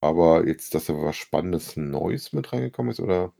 [0.00, 3.32] aber jetzt, dass da was Spannendes Neues mit reingekommen ist, oder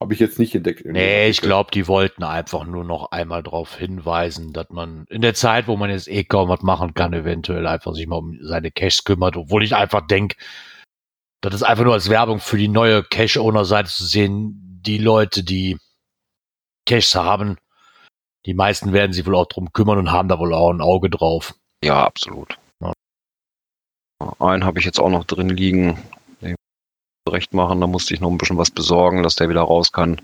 [0.00, 0.84] habe ich jetzt nicht entdeckt?
[0.84, 5.34] Nee, ich glaube, die wollten einfach nur noch einmal darauf hinweisen, dass man in der
[5.34, 8.70] Zeit, wo man jetzt eh kaum was machen kann, eventuell einfach sich mal um seine
[8.70, 10.36] Caches kümmert, obwohl ich einfach denke,
[11.50, 15.78] das ist einfach nur als Werbung für die neue Cache-Owner-Seite zu sehen, die Leute, die
[16.86, 17.58] Caches haben,
[18.46, 21.10] die meisten werden sich wohl auch drum kümmern und haben da wohl auch ein Auge
[21.10, 21.54] drauf.
[21.82, 22.58] Ja, absolut.
[22.80, 22.92] Ja.
[24.38, 25.98] Einen habe ich jetzt auch noch drin liegen.
[27.26, 30.20] Recht machen, da musste ich noch ein bisschen was besorgen, dass der wieder raus kann.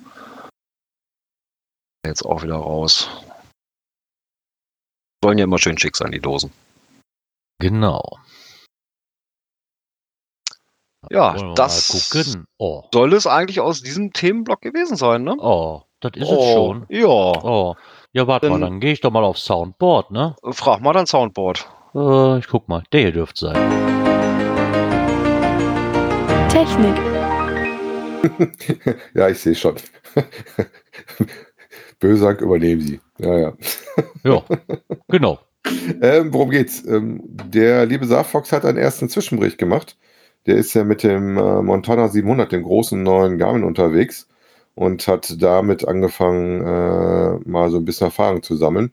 [2.05, 3.09] Jetzt auch wieder raus.
[5.25, 6.53] Sollen ja immer schön schick sein, die Dosen.
[7.59, 8.19] Genau.
[11.09, 12.45] Ja, das.
[12.59, 15.35] Oh, soll es eigentlich aus diesem Themenblock gewesen sein, ne?
[15.39, 16.87] oh, das ist es oh, schon.
[16.91, 17.07] Ja.
[17.07, 17.75] Oh,
[18.13, 20.37] ja, warte mal, Dann- gehe ich doch mal auf Soundboard, ne?
[20.51, 21.67] Frag mal dein Soundboard.
[21.95, 23.57] Äh, ich guck mal, der hier dürfte sein.
[26.51, 26.97] Technik,
[29.15, 29.77] ja, ich sehe schon.
[32.01, 33.01] Bösank übernehmen sie.
[33.19, 33.53] Ja, ja.
[34.25, 34.43] Ja,
[35.09, 35.41] genau.
[36.01, 36.85] Ähm, worum geht's?
[36.87, 39.97] Ähm, der liebe Saarfox hat einen ersten Zwischenbericht gemacht.
[40.47, 44.29] Der ist ja mit dem äh, Montana 700, dem großen neuen Garmin, unterwegs
[44.75, 48.93] und hat damit angefangen, äh, mal so ein bisschen Erfahrung zu sammeln.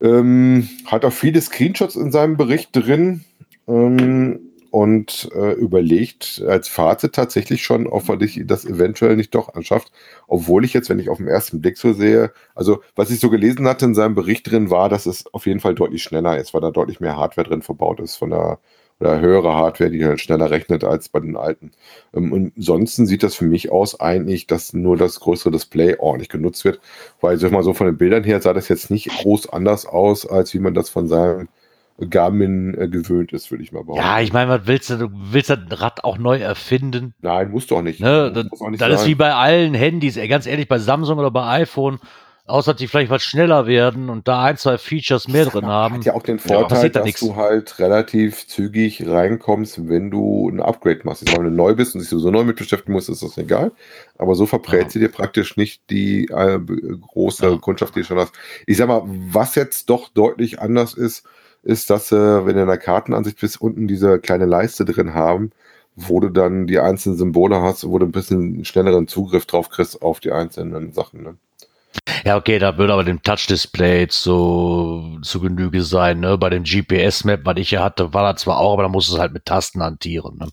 [0.00, 3.24] Ähm, hat auch viele Screenshots in seinem Bericht drin
[3.68, 9.54] ähm, und äh, überlegt als Fazit tatsächlich schon, ob er dich das eventuell nicht doch
[9.54, 9.92] anschafft.
[10.26, 13.28] Obwohl ich jetzt, wenn ich auf den ersten Blick so sehe, also was ich so
[13.30, 16.54] gelesen hatte in seinem Bericht drin war, dass es auf jeden Fall deutlich schneller ist,
[16.54, 18.58] weil da deutlich mehr Hardware drin verbaut ist von der
[19.00, 21.72] oder höhere Hardware, die halt schneller rechnet als bei den alten.
[22.14, 26.28] Ähm, und ansonsten sieht das für mich aus eigentlich, dass nur das größere Display ordentlich
[26.28, 26.80] genutzt wird,
[27.20, 30.26] weil sag mal so von den Bildern her sah das jetzt nicht groß anders aus,
[30.26, 31.48] als wie man das von seinem
[32.08, 34.02] Garmin äh, gewöhnt ist, würde ich mal behaupten.
[34.02, 34.96] Ja, ich meine, was willst du?
[34.96, 37.14] Du willst das Rad auch neu erfinden.
[37.20, 38.00] Nein, muss doch nicht.
[38.00, 38.32] Ne?
[38.32, 41.30] Das, auch nicht das ist wie bei allen Handys, ey, ganz ehrlich, bei Samsung oder
[41.30, 41.98] bei iPhone,
[42.50, 45.94] außer dass die vielleicht was schneller werden und da ein, zwei Features mehr drin haben.
[45.96, 47.20] Hat ja auch den Ja, Vorteil, passiert da dass nichts.
[47.20, 51.24] du halt relativ zügig reinkommst, wenn du ein Upgrade machst.
[51.26, 53.72] Wenn du neu bist und dich sowieso neu mit beschäftigen musst, ist das egal.
[54.18, 54.88] Aber so verprät Ja.
[54.92, 56.58] sie dir praktisch nicht die äh,
[57.00, 57.56] große Ja.
[57.58, 58.32] Kundschaft, die du schon hast.
[58.66, 61.24] Ich sag mal, was jetzt doch deutlich anders ist,
[61.62, 65.50] ist, dass äh, wenn du in der Kartenansicht bist, unten diese kleine Leiste drin haben,
[65.96, 70.00] wo du dann die einzelnen Symbole hast, wo du ein bisschen schnelleren Zugriff drauf kriegst
[70.02, 71.22] auf die einzelnen Sachen.
[71.22, 71.36] Ne?
[72.24, 76.20] Ja, okay, da würde aber dem Touch-Display zu, zu Genüge sein.
[76.20, 76.36] Ne?
[76.36, 79.14] Bei dem GPS-Map, was ich hier hatte, war das zwar auch, aber da musst du
[79.14, 80.38] es halt mit Tasten hantieren.
[80.38, 80.48] Ne?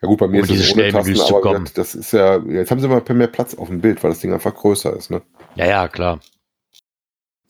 [0.00, 1.54] Ja gut, bei mir Um ist es diese ohne schnellen Tasten, Menüs zu aber wie
[1.54, 1.70] kommen.
[1.74, 4.32] das ist ja, jetzt haben sie mal mehr Platz auf dem Bild, weil das Ding
[4.32, 5.22] einfach größer ist, ne?
[5.56, 6.20] Ja, ja, klar.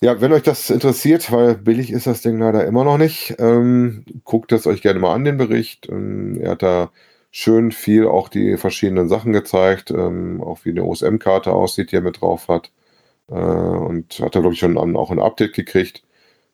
[0.00, 4.04] Ja, wenn euch das interessiert, weil billig ist das Ding leider immer noch nicht, ähm,
[4.22, 5.88] guckt es euch gerne mal an, den Bericht.
[5.88, 6.90] Ähm, er hat da
[7.32, 12.02] schön viel auch die verschiedenen Sachen gezeigt, ähm, auch wie eine OSM-Karte aussieht, die er
[12.02, 12.70] mit drauf hat.
[13.28, 16.02] Äh, und hat da, glaube ich, schon auch ein Update gekriegt.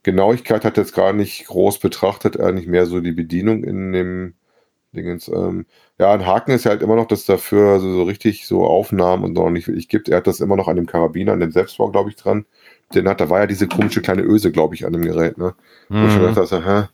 [0.04, 4.34] Genauigkeit hat er jetzt gar nicht groß betrachtet, eigentlich mehr so die Bedienung in dem
[4.92, 5.28] Dingens.
[5.28, 5.66] Ähm,
[5.98, 9.24] ja, ein Haken ist ja halt immer noch, dass dafür so, so richtig so Aufnahmen
[9.24, 10.08] und so noch nicht wirklich gibt.
[10.08, 12.46] Er hat das immer noch an dem Karabiner, an dem Selbstbau, glaube ich, dran.
[12.94, 15.54] Den hat, da war ja diese komische kleine Öse, glaube ich, an dem Gerät, ne?
[15.98, 16.32] Wo ich schon Mhm.
[16.32, 16.88] dachte, hä,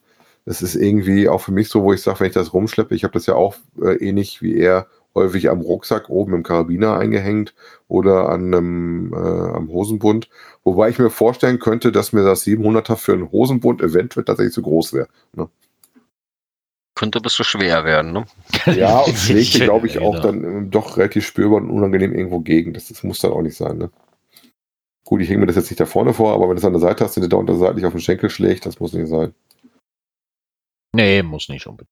[0.47, 3.05] das ist irgendwie auch für mich so, wo ich sage, wenn ich das rumschleppe, ich
[3.05, 7.54] habe das ja auch äh, ähnlich wie er häufig am Rucksack oben im Karabiner eingehängt
[7.88, 10.28] oder an einem, äh, am Hosenbund.
[10.64, 14.62] Wobei ich mir vorstellen könnte, dass mir das 700er für einen Hosenbund eventuell tatsächlich zu
[14.62, 15.08] groß wäre.
[15.34, 15.48] Ne?
[16.94, 18.24] Könnte ein bisschen schwer werden, ne?
[18.76, 22.72] Ja, und schlägt, glaube ich, auch dann ähm, doch relativ spürbar und unangenehm irgendwo gegen.
[22.72, 23.90] Das, das muss dann auch nicht sein, ne?
[25.04, 26.72] Gut, ich hänge mir das jetzt nicht da vorne vor, aber wenn du es an
[26.72, 29.08] der Seite hast, den du da unter seitlich auf den Schenkel schlägt, das muss nicht
[29.08, 29.34] sein.
[30.92, 31.90] Nee, muss nicht unbedingt.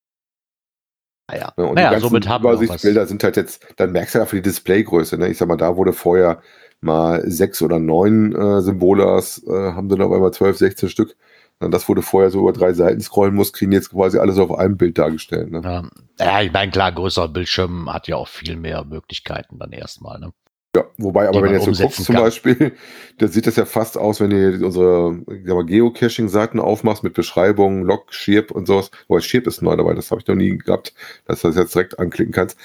[1.29, 1.66] Naja, Ne?
[1.66, 2.64] Und naja die ganzen somit haben wir noch was.
[2.64, 5.29] Übersichtsbilder sind halt jetzt, dann merkst du ja für die Displaygröße, ne?
[5.29, 6.41] Ich sag mal, da wurde vorher
[6.81, 11.16] mal sechs oder neun äh, Symbolas, äh, haben sie dann auf einmal 12, 16 Stück.
[11.61, 14.53] Und das wurde vorher so über drei Seiten scrollen muss, kriegen jetzt quasi alles auf
[14.57, 15.51] einem Bild dargestellt.
[15.51, 15.61] Ne?
[15.64, 15.83] Ja,
[16.24, 20.20] ja, ich meine, klar, größerer Bildschirm hat ja auch viel mehr Möglichkeiten dann erstmal.
[20.20, 20.31] Ne?
[20.79, 22.14] Ja, wobei, aber wenn du jetzt so guckst zum.
[22.14, 22.72] Beispiel,
[23.18, 25.18] da sieht das ja fast aus, wenn du unsere
[25.64, 28.93] Geocaching-Seiten aufmachst mit Beschreibungen, Log, Shirp und sowas.
[29.09, 30.95] Wobei Shirp ist neu dabei, das habe ich noch nie gehabt,
[31.26, 32.57] dass du das jetzt direkt anklicken kannst.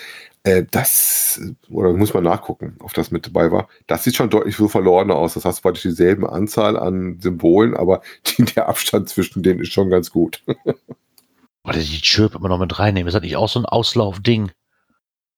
[0.44, 1.42] Äh, das,
[1.72, 3.68] oder muss man nachgucken, ob das mit dabei war.
[3.88, 5.34] Das sieht schon deutlich so verlorener aus.
[5.34, 9.90] Das hast praktisch dieselben Anzahl an Symbolen, aber die, der Abstand zwischen denen ist schon
[9.90, 10.44] ganz gut.
[11.64, 13.08] Warte, die Chirp immer noch mit reinnehmen.
[13.08, 14.52] Ist das nicht auch so ein Auslaufding?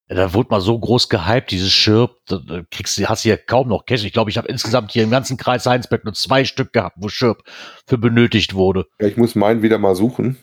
[0.07, 2.17] Da wurde mal so groß gehypt, dieses Chirp.
[2.27, 2.39] Da,
[2.69, 4.05] kriegst du, hast ja kaum noch Cash.
[4.05, 7.07] Ich glaube, ich habe insgesamt hier im ganzen Kreis Heinsberg nur zwei Stück gehabt, wo
[7.07, 7.43] Chirp
[7.87, 8.85] für benötigt wurde.
[9.01, 10.37] Ja, ich muss meinen wieder mal suchen.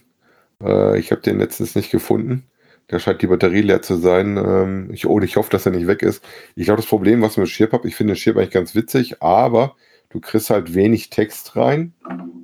[0.63, 2.49] Äh, ich habe den letztens nicht gefunden.
[2.89, 4.37] Da scheint die Batterie leer zu sein.
[4.37, 6.25] Ähm, ich, oh, ich hoffe, dass er nicht weg ist.
[6.57, 9.23] Ich glaube, das Problem, was ich mit Schirp habe, ich finde Schirp eigentlich ganz witzig,
[9.23, 9.77] aber
[10.11, 11.95] du kriegst halt wenig Text rein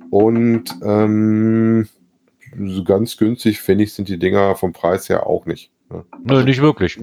[0.09, 1.87] und ähm,
[2.85, 5.71] ganz günstig, finde ich, sind die Dinger vom Preis her auch nicht.
[5.89, 6.03] Ne?
[6.23, 6.99] Nö, nicht wirklich.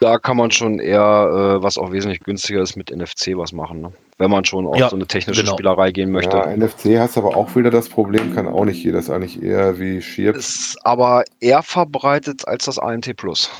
[0.00, 3.80] Da kann man schon eher, äh, was auch wesentlich günstiger ist, mit NFC was machen,
[3.80, 3.92] ne?
[4.16, 5.54] Wenn man schon auf Ja, so eine technische genau.
[5.54, 6.36] Spielerei gehen möchte.
[6.36, 8.98] Ja, NFC hast aber auch wieder das Problem, kann auch nicht jeder.
[8.98, 10.36] Das ist eigentlich eher wie Schirp.
[10.36, 13.50] Ist aber eher verbreitet als das ANT Plus.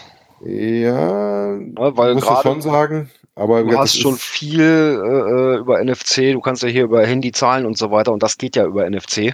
[0.41, 1.93] Ja, Ne?
[1.97, 3.11] Weil du gerade schon sagen.
[3.35, 7.31] Aber du das hast schon viel äh, über NFC, du kannst ja hier über Handy
[7.33, 9.33] zahlen und so weiter und das geht ja über NFC.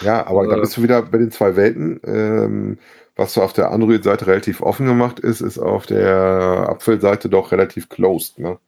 [0.00, 2.00] Ja, aber da Äh, bist du wieder bei den zwei Welten.
[2.04, 2.78] Ähm,
[3.18, 7.88] was so auf der Android-Seite relativ offen gemacht ist, ist auf der Apfel-Seite doch relativ
[7.90, 8.38] closed.
[8.38, 8.58] Ne?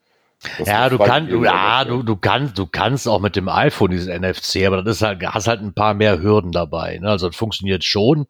[0.58, 3.90] Das Ja, du kannst, du, ja, du, du kannst, du kannst auch mit dem iPhone
[3.92, 6.98] dieses NFC, aber das ist halt, hast halt ein paar mehr Hürden dabei.
[6.98, 7.08] Ne?
[7.08, 8.26] Also das funktioniert schon.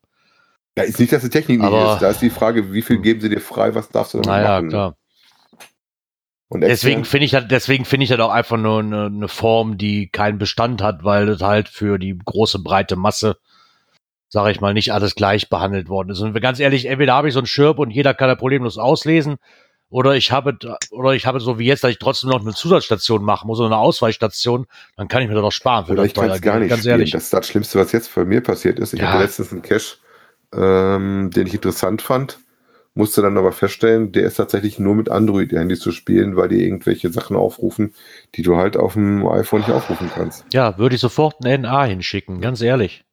[0.77, 2.01] Ja, ist nicht, dass die Technik nicht Aber- ist.
[2.03, 4.57] Da ist die Frage, wie viel geben sie dir frei, was darfst du damit Naja,
[4.57, 4.68] machen?
[4.68, 4.97] klar.
[6.49, 9.79] Und Deswegen finde ich halt, deswegen finde ich halt auch einfach nur eine, eine Form,
[9.79, 13.37] die keinen Bestand hat, weil das halt für die große breite Masse,
[14.31, 16.20] sage ich mal, nicht alles gleich behandelt worden ist.
[16.20, 19.37] Und ganz ehrlich, entweder habe ich so einen Schirp und jeder kann da problemlos auslesen,
[19.91, 20.57] oder ich habe,
[20.93, 23.66] oder ich habe so wie jetzt, dass ich trotzdem noch eine Zusatzstation machen muss oder
[23.66, 24.66] eine Ausweichstation,
[24.97, 25.87] dann kann ich mir das doch sparen.
[25.87, 26.93] für Oder das ich kann es gar nicht Ganz spielen.
[26.93, 27.11] ehrlich.
[27.11, 28.95] Das ist das Schlimmste, was jetzt bei mir passiert ist.
[28.95, 29.09] Ich Ja.
[29.09, 29.97] hatte letztens einen Cache,
[30.55, 32.39] ähm, den ich interessant fand,
[32.95, 37.11] musste dann aber feststellen, der ist tatsächlich nur mit Android-Handys zu spielen, weil die irgendwelche
[37.11, 37.93] Sachen aufrufen,
[38.37, 40.45] die du halt auf dem iPhone nicht aufrufen kannst.
[40.53, 43.05] Ja, würde ich sofort ein NA hinschicken, ganz ehrlich.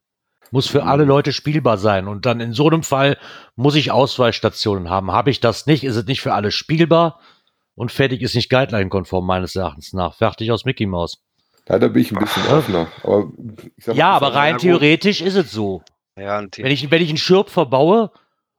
[0.51, 2.07] Muss für alle Leute spielbar sein.
[2.07, 3.17] Und dann in so einem Fall
[3.55, 5.11] muss ich Ausweichstationen haben.
[5.11, 7.19] Habe ich das nicht, ist es nicht für alle spielbar
[7.75, 10.15] und fertig ist nicht guideline-konform meines Erachtens nach.
[10.15, 11.17] Fertig aus Mickey Mouse.
[11.67, 12.57] Leider bin ich ein bisschen Ja.
[12.57, 12.87] offener.
[13.03, 13.29] Aber
[13.75, 14.61] ich sag Ja, aber rein gut.
[14.61, 15.83] theoretisch ist es so.
[16.17, 18.11] Ja, Wenn ich, wenn ich einen Schirp verbaue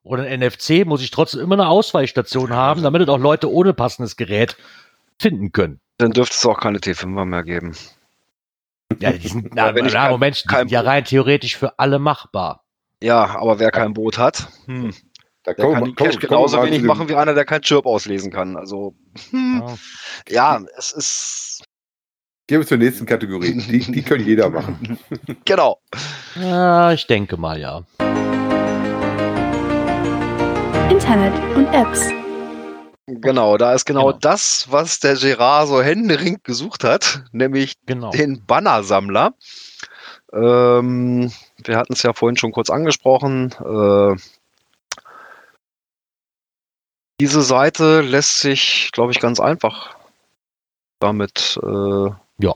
[0.02, 3.72] oder ein NFC, muss ich trotzdem immer eine Ausweichstation haben, damit es auch Leute ohne
[3.72, 4.56] passendes Gerät
[5.18, 5.80] finden können.
[5.96, 7.74] dann dürfte es auch keine T5er mehr geben.
[8.98, 12.64] Ja, die sind, na, na, kein- Moment, die sind ja rein theoretisch für alle machbar.
[13.02, 14.92] Ja, aber wer kein Boot hat, hm,
[15.44, 18.32] Da der kommen kann die wir genauso wenig machen wie einer, der kein Chirp auslesen
[18.32, 18.56] kann.
[18.56, 18.94] Also,
[19.30, 19.62] hm,
[20.28, 20.58] Ja.
[20.58, 21.62] ja, es ist
[22.48, 23.52] Gehen wir zur nächsten Kategorie.
[23.68, 24.98] Die, die können jeder machen.
[25.44, 25.80] genau.
[26.34, 27.82] Ja, ich denke mal, ja.
[30.90, 32.08] Internet und Apps.
[33.10, 34.18] Genau, da ist genau, Genau.
[34.18, 38.10] das, was der Gerard so händeringend gesucht hat, nämlich Genau.
[38.10, 39.32] den Bannersammler.
[40.30, 41.32] Ähm,
[41.64, 43.52] wir hatten es ja vorhin schon kurz angesprochen.
[43.64, 44.16] Äh,
[47.20, 49.96] diese Seite lässt sich, glaube ich, ganz einfach
[51.00, 52.54] damit äh, Ja.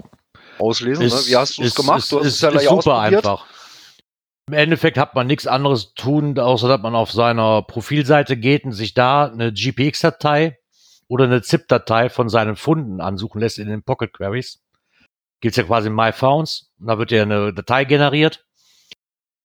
[0.58, 1.06] auslesen.
[1.06, 1.12] ne?
[1.12, 1.98] Wie hast du es ist- gemacht?
[2.00, 3.46] Ist, du hast ist, es ja ist super einfach.
[4.48, 8.72] Im Endeffekt hat man nichts anderes tun, außer dass man auf seiner Profilseite geht und
[8.72, 10.58] sich da eine GPX-Datei
[11.08, 14.60] oder eine ZIP-Datei von seinen Funden ansuchen lässt in den Pocket Queries.
[15.40, 18.44] Gibt's ja quasi My Founds und da wird ja eine Datei generiert.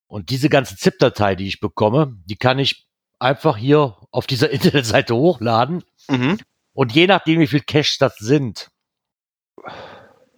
[0.07, 2.87] Und diese ganze ZIP-Datei, die ich bekomme, die kann ich
[3.19, 6.39] einfach hier auf dieser Internetseite hochladen Mhm.
[6.73, 8.69] und je nachdem, wie viel Caches das sind,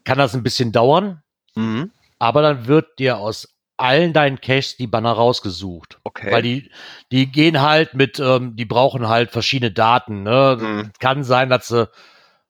[0.03, 1.21] kann das ein bisschen dauern.
[1.55, 1.91] Mhm.
[2.17, 5.99] Aber dann wird dir aus allen deinen Caches die Banner rausgesucht.
[6.03, 6.31] Okay.
[6.31, 6.71] Weil die,
[7.11, 10.23] die gehen halt mit, ähm, die brauchen halt verschiedene Daten.
[10.23, 10.57] Ne?
[10.59, 10.91] Mhm.
[10.99, 11.89] Kann sein, dass sie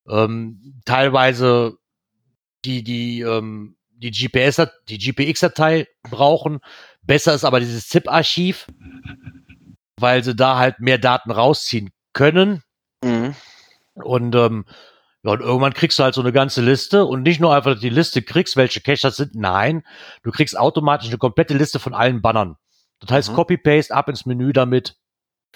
[0.07, 1.77] ähm, teilweise
[2.65, 6.59] die, die, ähm, die GPS, die GPX-Datei brauchen.
[7.01, 8.67] Besser ist aber dieses ZIP-Archiv,
[9.97, 12.63] weil sie da halt mehr Daten rausziehen können.
[13.03, 13.35] Mhm.
[13.93, 14.65] Und, ähm,
[15.23, 17.89] ja, und irgendwann kriegst du halt so eine ganze Liste und nicht nur einfach die
[17.89, 19.35] Liste kriegst, welche Cache das sind.
[19.35, 19.83] Nein,
[20.23, 22.55] du kriegst automatisch eine komplette Liste von allen Bannern.
[22.99, 23.35] Das heißt, Mhm.
[23.35, 24.97] Copy-Paste ab ins Menü damit,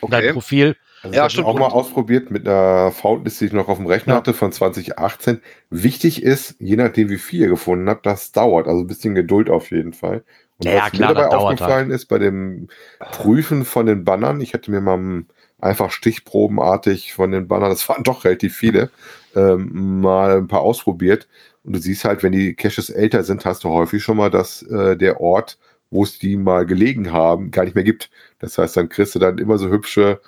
[0.02, 0.34] dein Okay.
[0.34, 0.76] Profil.
[1.02, 3.88] Also Ja, ich habe auch mal ausprobiert mit einer Found-Liste, die ich noch auf dem
[3.88, 4.18] Rechner Ja.
[4.20, 5.42] hatte von 2018.
[5.70, 8.68] Wichtig ist, je nachdem wie viel ihr gefunden habt, das dauert.
[8.68, 10.24] Also ein bisschen Geduld auf jeden Fall.
[10.58, 11.34] Und Ja, was klar, mir dabei halt.
[11.34, 12.70] aufgefallen ist, bei dem
[13.12, 15.28] Prüfen von den Bannern, ich hatte mir mal m-
[15.60, 18.90] einfach stichprobenartig von den Bannern, das waren doch relativ viele,
[19.36, 21.28] ähm, mal ein paar ausprobiert.
[21.64, 24.62] Und du siehst halt, wenn die Caches älter sind, hast du häufig schon mal, dass
[24.64, 25.58] äh, der Ort,
[25.92, 28.10] wo es die mal gelegen haben, gar nicht mehr gibt.
[28.40, 30.20] Das heißt, dann kriegst du dann immer so hübsche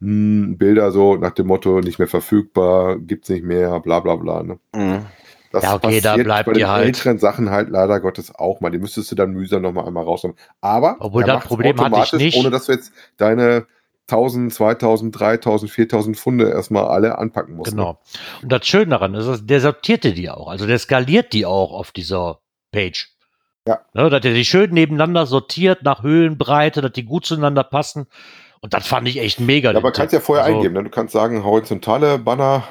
[0.00, 4.42] mh, Bilder so nach dem Motto, nicht mehr verfügbar, gibt's nicht mehr, bla bla bla.
[4.42, 4.58] Ne?
[4.74, 5.06] Mhm.
[5.50, 8.60] Das Ja, okay, da passiert bleibt bei den halt- älteren Sachen halt leider Gottes auch
[8.60, 8.70] mal.
[8.70, 10.36] Die müsstest du dann mühsam noch mal einmal rausnehmen.
[10.60, 12.38] Aber Obwohl, das Problem hatte ich nicht.
[12.38, 13.66] ohne dass du jetzt deine
[14.10, 17.72] 1000, 2000, 3000, 4000 Funde erstmal alle anpacken musst.
[17.72, 17.76] Ne?
[17.76, 18.00] Genau.
[18.42, 20.48] Und das Schöne daran ist, dass der sortierte die auch.
[20.48, 22.40] Also der skaliert die auch auf dieser
[22.70, 23.10] Page.
[23.66, 23.80] Ja.
[23.94, 28.06] Ne, dass er die schön nebeneinander sortiert nach Höhenbreite, dass die gut zueinander passen.
[28.64, 29.72] Und das fand ich echt mega.
[29.72, 30.20] Ja, aber den kannst Tipp.
[30.20, 30.72] ja vorher Also, eingeben.
[30.72, 30.84] Ne?
[30.84, 32.62] Du kannst sagen, horizontale Banner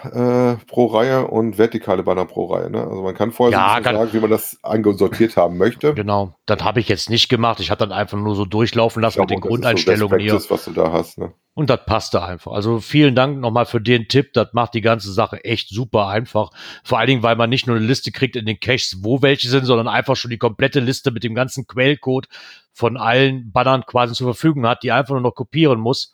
[0.59, 2.71] äh, pro Reihe und vertikale Banner pro Reihe.
[2.71, 2.81] Ne?
[2.81, 5.93] Also man kann vorher Ja, so kann- sagen, wie man das angesortiert haben möchte.
[5.93, 7.59] Genau, das habe ich jetzt nicht gemacht.
[7.59, 10.31] Ich habe dann einfach nur so durchlaufen lassen Ich mit den ist so Grundeinstellungen hier.
[10.31, 11.19] Practice, was du da hast.
[11.19, 11.31] Ne?
[11.55, 12.51] Und das passte einfach.
[12.53, 14.33] Also vielen Dank nochmal für den Tipp.
[14.33, 16.49] Das macht die ganze Sache echt super einfach.
[16.83, 19.47] Vor allen Dingen, weil man nicht nur eine Liste kriegt in den Caches, wo welche
[19.49, 22.27] sind, sondern einfach schon die komplette Liste mit dem ganzen Quellcode
[22.71, 26.13] von allen Bannern quasi zur Verfügung hat, die einfach nur noch kopieren muss.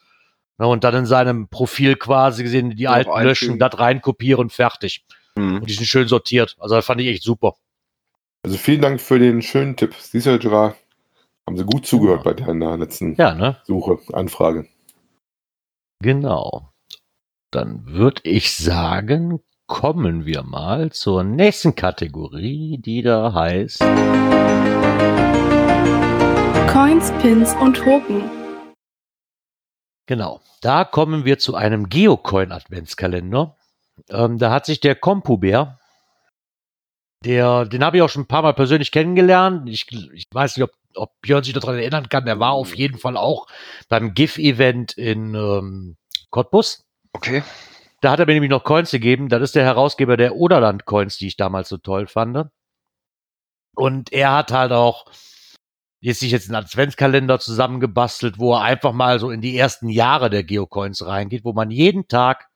[0.59, 4.49] Ja, Und dann in seinem Profil quasi gesehen, die Noch alten löschen, das rein kopieren,
[4.49, 5.05] fertig.
[5.35, 5.59] Mhm.
[5.61, 6.57] Und die sind schön sortiert.
[6.59, 7.55] Also das fand ich echt super.
[8.43, 9.95] Also vielen Dank für den schönen Tipp.
[9.97, 10.75] Siehst du, Gerard,
[11.47, 12.33] haben sie gut zugehört Ja.
[12.33, 13.55] bei deiner letzten Ja, ne?
[13.63, 14.67] Suche, Anfrage.
[16.01, 16.71] Genau.
[17.51, 23.79] Dann würde ich sagen, kommen wir mal zur nächsten Kategorie, die da heißt
[26.71, 28.23] Coins, Pins und Token.
[30.07, 30.39] Genau.
[30.61, 33.57] Da kommen wir zu einem Geocoin-Adventskalender.
[34.09, 35.79] Ähm, da hat sich der Kompubär,
[37.25, 39.67] der, den habe ich auch schon ein paar Mal persönlich kennengelernt.
[39.67, 42.25] Ich, ich weiß nicht, ob, ob Björn sich daran erinnern kann.
[42.25, 43.47] Der war auf jeden Fall auch
[43.87, 45.97] beim GIF-Event in ähm,
[46.29, 46.85] Cottbus.
[47.13, 47.43] Okay.
[48.01, 49.29] Da hat er mir nämlich noch Coins gegeben.
[49.29, 52.49] Das ist der Herausgeber der Oderland Coins, die ich damals so toll fand.
[53.75, 55.05] Und er hat halt auch
[56.01, 60.29] jetzt sich jetzt einen Adventskalender zusammengebastelt, wo er einfach mal so in die ersten Jahre
[60.29, 62.47] der Geocoins reingeht, wo man jeden Tag,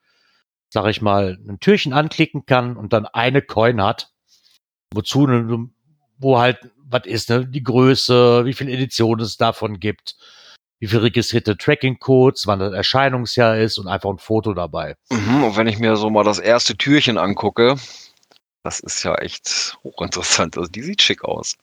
[0.70, 4.12] sag ich mal, ein Türchen anklicken kann und dann eine Coin hat.
[4.94, 5.28] Wozu,
[6.18, 10.16] wo halt, was ist, ne, die Größe, wie viele Editionen es davon gibt,
[10.80, 14.96] wie viele registrierte Tracking-Codes, wann das Erscheinungsjahr ist und einfach ein Foto dabei.
[15.12, 15.44] Mhm.
[15.44, 17.76] Und wenn ich mir so mal das erste Türchen angucke,
[18.64, 20.58] das ist ja echt hochinteressant.
[20.58, 21.56] Also die sieht schick aus.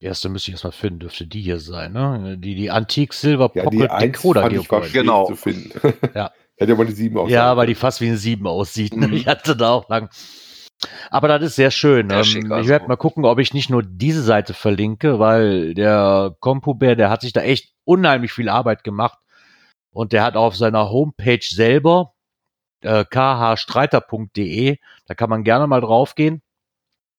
[0.00, 2.36] Die erste müsste ich erstmal finden, dürfte die hier sein, ne?
[2.38, 4.92] Die, die Antique Silver Ja, Pocket die eins Decoder Geocoin.
[4.92, 5.26] Genau.
[5.26, 5.72] zu finden.
[6.14, 6.32] Ja.
[6.56, 8.96] Hätte aber die sieben auch Ja, weil die fast wie ein Sieben aussieht.
[8.96, 9.08] Ne?
[9.08, 9.12] Mhm.
[9.14, 10.08] Ich hatte da auch lang.
[11.10, 12.08] Aber das ist sehr schön.
[12.08, 12.68] Sehr Ähm, schick, ich also.
[12.68, 17.22] werde mal gucken, ob ich nicht nur diese Seite verlinke, weil der Compubär, der hat
[17.22, 19.18] sich da echt unheimlich viel Arbeit gemacht.
[19.90, 22.14] Und der hat auf seiner Homepage selber,
[22.80, 26.42] äh, khstreiter.de, da kann man gerne mal draufgehen,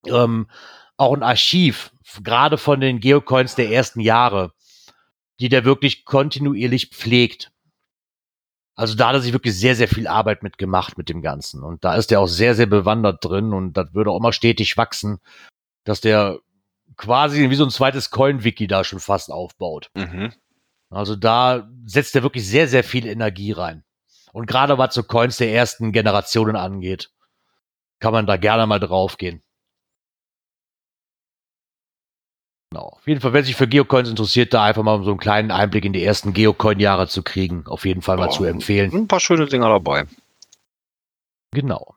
[0.06, 0.48] ähm,
[0.96, 1.92] auch ein Archiv,
[2.22, 4.52] gerade von den Geocoins der ersten Jahre,
[5.40, 7.50] die der wirklich kontinuierlich pflegt.
[8.76, 11.62] Also da hat er sich wirklich sehr, sehr viel Arbeit mit gemacht mit dem Ganzen.
[11.62, 14.76] Und da ist er auch sehr, sehr bewandert drin und das würde auch immer stetig
[14.76, 15.18] wachsen,
[15.84, 16.38] dass der
[16.96, 19.90] quasi wie so ein zweites Coin-Wiki da schon fast aufbaut.
[19.94, 20.32] Mhm.
[20.90, 23.82] Also da setzt er wirklich sehr, sehr viel Energie rein.
[24.32, 27.10] Und gerade was so Coins der ersten Generationen angeht,
[27.98, 29.42] kann man da gerne mal draufgehen.
[32.76, 32.88] Genau.
[32.88, 35.86] Auf jeden Fall, wer sich für Geocoins interessiert, da einfach mal so einen kleinen Einblick
[35.86, 38.30] in die ersten Geocoin-Jahre zu kriegen, auf jeden Fall mal Ja.
[38.32, 38.92] zu empfehlen.
[38.92, 40.04] Ein paar schöne Dinger dabei.
[41.52, 41.94] Genau.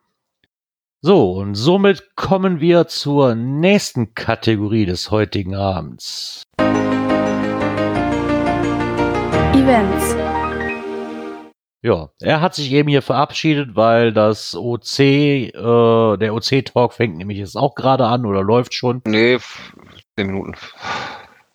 [1.02, 6.44] So, und somit kommen wir zur nächsten Kategorie des heutigen Abends.
[9.54, 10.16] Events.
[11.82, 17.38] Ja, er hat sich eben hier verabschiedet, weil das OC, äh, der OC-Talk fängt nämlich
[17.38, 19.00] jetzt auch gerade an oder läuft schon.
[19.06, 19.38] Nee,
[20.20, 20.54] f- zehn Minuten.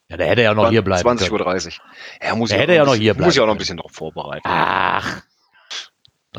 [0.10, 1.42] Ja, der hätte ja noch hier bleiben 20.30 können.
[1.42, 2.28] Uhr.
[2.28, 3.60] Ja, muss Der ich hätte ja noch bisschen- hier Muss ich auch noch bleiben ein
[3.60, 4.44] bisschen darauf vorbereiten.
[4.46, 5.22] Ach,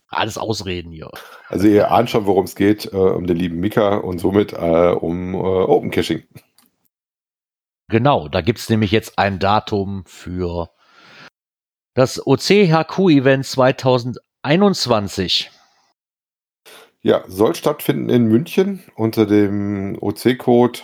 [0.09, 1.11] alles Ausreden hier.
[1.49, 4.57] Also ihr ahnt schon, worum es geht, äh, um den lieben Mika und somit äh,
[4.93, 6.23] um äh, Open Caching.
[7.89, 10.71] Genau, da gibt's nämlich jetzt ein Datum für
[11.95, 15.51] das OCHQ-Event 2021.
[17.03, 20.81] Ja, soll stattfinden in München unter dem OC-Code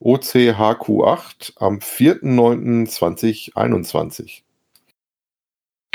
[0.00, 4.42] OCHQ8 am 4.9.2021.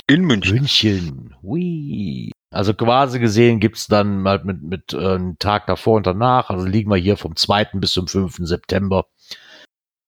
[0.08, 0.56] In München.
[0.56, 1.36] München.
[1.42, 2.32] Hui.
[2.52, 6.50] Also quasi gesehen gibt's dann halt mit, mit äh, einem Tag davor und danach.
[6.50, 7.72] Also liegen wir hier vom 2.
[7.74, 8.38] bis zum 5.
[8.42, 9.08] September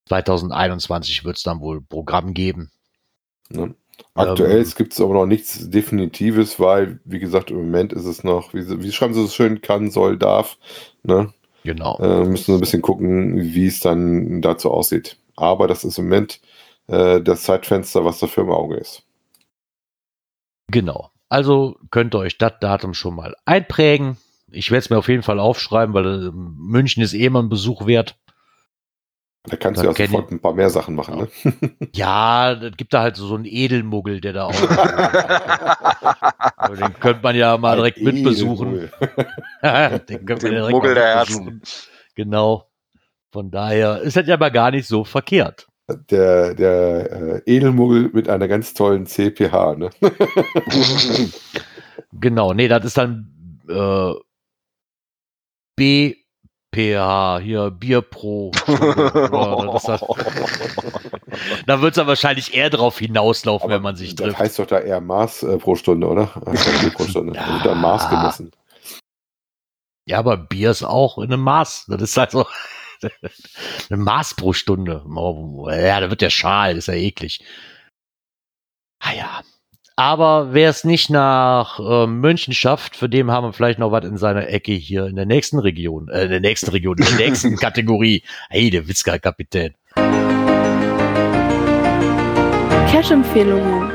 [0.07, 2.71] 2021 wird's dann wohl Programm geben.
[3.49, 3.75] Ne?
[4.13, 4.73] Aktuell Ähm.
[4.75, 8.81] gibt es aber noch nichts Definitives, weil, wie gesagt, im Moment ist es noch, wie,
[8.81, 10.57] wie schreiben sie so schön, kann, soll, darf.
[11.03, 11.33] Ne?
[11.67, 11.97] Genau.
[11.99, 15.17] Äh, müssen so ein bisschen gucken, wie es dann dazu aussieht.
[15.35, 16.39] Aber das ist im Moment
[16.87, 19.03] äh, das Zeitfenster, was dafür im Auge ist.
[20.71, 21.11] Genau.
[21.27, 24.15] Also könnt ihr euch das Datum schon mal einprägen.
[24.49, 27.49] Ich werde es mir auf jeden Fall aufschreiben, weil äh, München ist eh immer ein
[27.49, 28.15] Besuch wert.
[29.49, 31.27] Da kannst Da du ja kenn sofort ein paar mehr Sachen machen.
[31.43, 31.53] Ne?
[31.93, 34.53] Ja, das gibt da halt so einen Edelmuggel, der da auch.
[36.57, 38.73] Also Den könnte man ja mal direkt mit besuchen.
[39.61, 41.61] Den könnte man ja direkt Muggel der mitbesuchen.
[42.15, 42.67] Genau.
[43.31, 45.67] Von daher ist das ja aber gar nicht so verkehrt.
[46.09, 49.75] Der, der äh, Edelmuggel mit einer ganz tollen CPH.
[49.75, 49.89] Ne?
[52.19, 54.13] Genau, nee, das ist dann äh,
[56.71, 58.51] BPH, hier Bier pro.
[58.67, 60.01] Ja, das das.
[61.65, 64.39] Da wird es wahrscheinlich eher drauf hinauslaufen, wenn man sich das trifft.
[64.39, 66.29] heißt doch da eher Maß äh, pro Stunde, oder?
[66.45, 67.35] Also pro Stunde.
[67.35, 67.45] Ja.
[67.45, 68.51] Da wird da Maß gemessen.
[70.07, 71.85] Ja, aber Bier ist auch in einem Maß.
[71.87, 72.47] Das ist also
[73.89, 75.03] ein Maß pro Stunde.
[75.05, 77.43] Oh, Ja, da wird der Schal, ist ja eklig.
[78.99, 79.41] Ah ja.
[79.99, 84.05] Aber wer es nicht nach äh, München schafft, für den haben wir vielleicht noch was
[84.05, 87.27] in seiner Ecke hier in der nächsten Region, äh, in der nächsten Region, in der
[87.27, 88.21] nächsten Kategorie.
[88.51, 89.73] Hey, der Witzka-Kapitän.
[92.91, 93.91] Cash-Empfehlungen.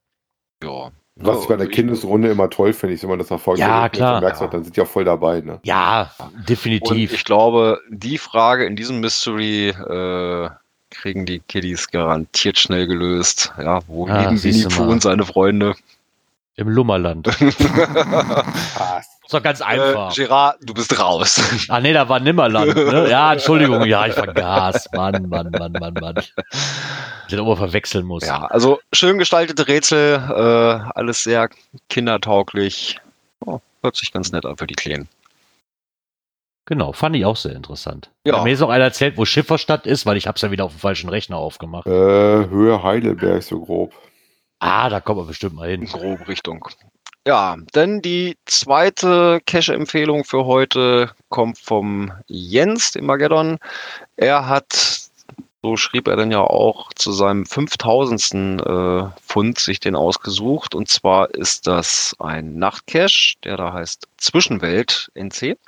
[0.63, 0.91] ja.
[1.23, 4.23] Was ich bei der Kindesrunde immer toll finde, ich, wenn man das Folge Ja, klar.
[4.23, 5.43] merkst, dann sind die auch voll dabei.
[5.43, 5.61] Ne?
[5.65, 7.13] Ja, Und definitiv.
[7.13, 10.49] ich glaube, die Frage in diesem Mystery äh,
[10.91, 13.53] kriegen die Kiddies garantiert schnell gelöst.
[13.59, 15.75] Ja, wo Ah, leben Winnie Pooh und seine Freunde?
[16.57, 17.29] Im Lummerland.
[18.79, 20.11] Ah, Ist doch ganz einfach.
[20.13, 21.41] Äh, Gerard, du bist raus.
[21.69, 22.75] ah, nee, da war Nimmerland.
[22.75, 23.09] Ne?
[23.11, 23.85] Ja, Entschuldigung.
[23.87, 24.89] Ja, ich vergaß.
[24.93, 26.17] Mann, Mann, Mann, Mann, Mann.
[26.19, 28.27] Ich hätte auch mal verwechseln muss.
[28.27, 31.49] ja, also schön gestaltete Rätsel, äh, alles sehr
[31.89, 32.99] kindertauglich.
[33.47, 35.09] Oh, hört sich ganz nett an für die Kleinen.
[36.67, 38.11] Genau, fand ich auch sehr interessant.
[38.25, 38.43] Ja.
[38.45, 40.79] Mir ist auch einer erzählt, wo Schifferstadt ist, weil ich hab's ja wieder auf dem
[40.79, 41.87] falschen Rechner aufgemacht.
[41.87, 43.93] Äh, Höhe Heidelberg so grob.
[44.61, 45.83] Ah, da kommen wir bestimmt mal hin.
[45.83, 46.69] In grobe Richtung.
[47.27, 53.59] Ja, denn die zweite Cache-Empfehlung für heute kommt vom Jens, dem Mageddon.
[54.17, 55.11] Er hat,
[55.63, 58.63] so schrieb er dann ja auch, zu seinem 5000.
[58.63, 60.75] Äh, Pfund sich den ausgesucht.
[60.75, 65.59] Und zwar ist das ein Nachtcache, der da heißt Zwischenwelt NC.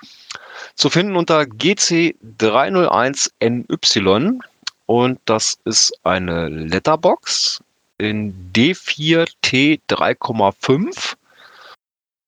[0.75, 4.41] Zu finden unter GC301NY.
[4.87, 7.62] Und das ist eine Letterbox
[7.99, 11.14] in D4T3,5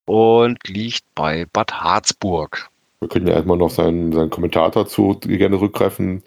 [0.06, 2.68] und liegt bei Bad Harzburg.
[3.00, 6.22] Wir können ja erstmal noch seinen, seinen Kommentar dazu gerne rückgreifen.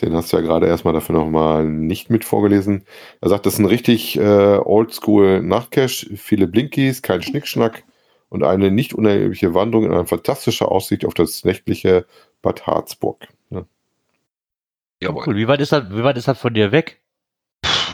[0.00, 2.86] Den hast du ja gerade erstmal dafür nochmal nicht mit vorgelesen.
[3.20, 7.84] Er sagt, das ist ein richtig äh, oldschool Nachtcache, viele Blinkies, kein Schnickschnack
[8.32, 12.06] und eine nicht unerhebliche Wanderung in eine fantastische Aussicht auf das nächtliche
[12.40, 13.28] Bad Harzburg.
[13.50, 13.66] Ne?
[15.02, 15.24] Jawohl.
[15.26, 15.36] Cool.
[15.36, 16.98] Wie weit ist das, wie weit ist das von dir weg?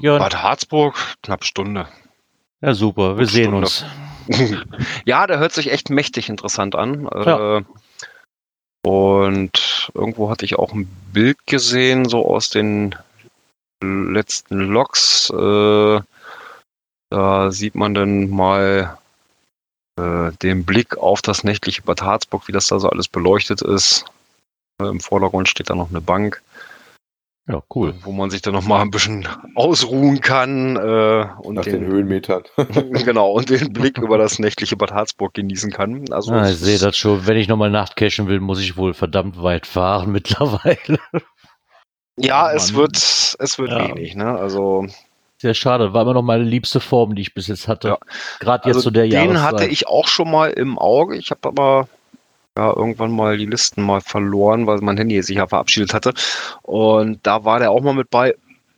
[0.00, 0.20] Jörn?
[0.20, 1.88] Bad Harzburg, knapp Stunde.
[2.60, 3.16] Ja, super.
[3.16, 3.66] Wir Gute sehen Stunde.
[3.66, 3.84] uns.
[5.04, 7.10] ja, der hört sich echt mächtig interessant an.
[7.12, 7.56] Ja.
[7.56, 7.64] Äh,
[8.86, 12.94] und irgendwo hatte ich auch ein Bild gesehen, so aus den
[13.82, 15.30] letzten Logs.
[15.30, 16.00] Äh,
[17.10, 18.98] da sieht man dann mal
[19.98, 24.04] äh, den Blick auf das nächtliche Bad Harzburg, wie das da so alles beleuchtet ist.
[24.80, 26.42] Äh, Im Vordergrund steht da noch eine Bank.
[27.50, 27.94] Ja, cool.
[28.02, 31.86] wo man sich dann noch mal ein bisschen ausruhen kann äh, und Nach den den,
[31.86, 32.42] Höhenmetern.
[32.92, 36.04] genau und den Blick über das nächtliche Bad Harzburg genießen kann.
[36.12, 37.26] Also Ah, ich sehe das schon.
[37.26, 40.98] Wenn ich nochmal Nachtcachen will, muss ich wohl verdammt weit fahren mittlerweile.
[42.18, 43.88] ja, Oh es wird es wird Ja.
[43.88, 44.14] wenig.
[44.14, 44.26] Ne?
[44.38, 44.86] Also
[45.40, 45.92] Sehr schade.
[45.92, 47.88] War immer noch meine liebste Form, die ich bis jetzt hatte.
[47.88, 47.98] Ja.
[48.40, 49.42] Gerade jetzt Also zu der den Jahreszeit.
[49.42, 51.16] hatte ich auch schon mal im Auge.
[51.16, 51.88] Ich habe aber
[52.56, 56.12] ja, irgendwann mal die Listen mal verloren, weil mein Handy sich ja verabschiedet hatte.
[56.62, 58.34] Und da war der auch mal mit bei.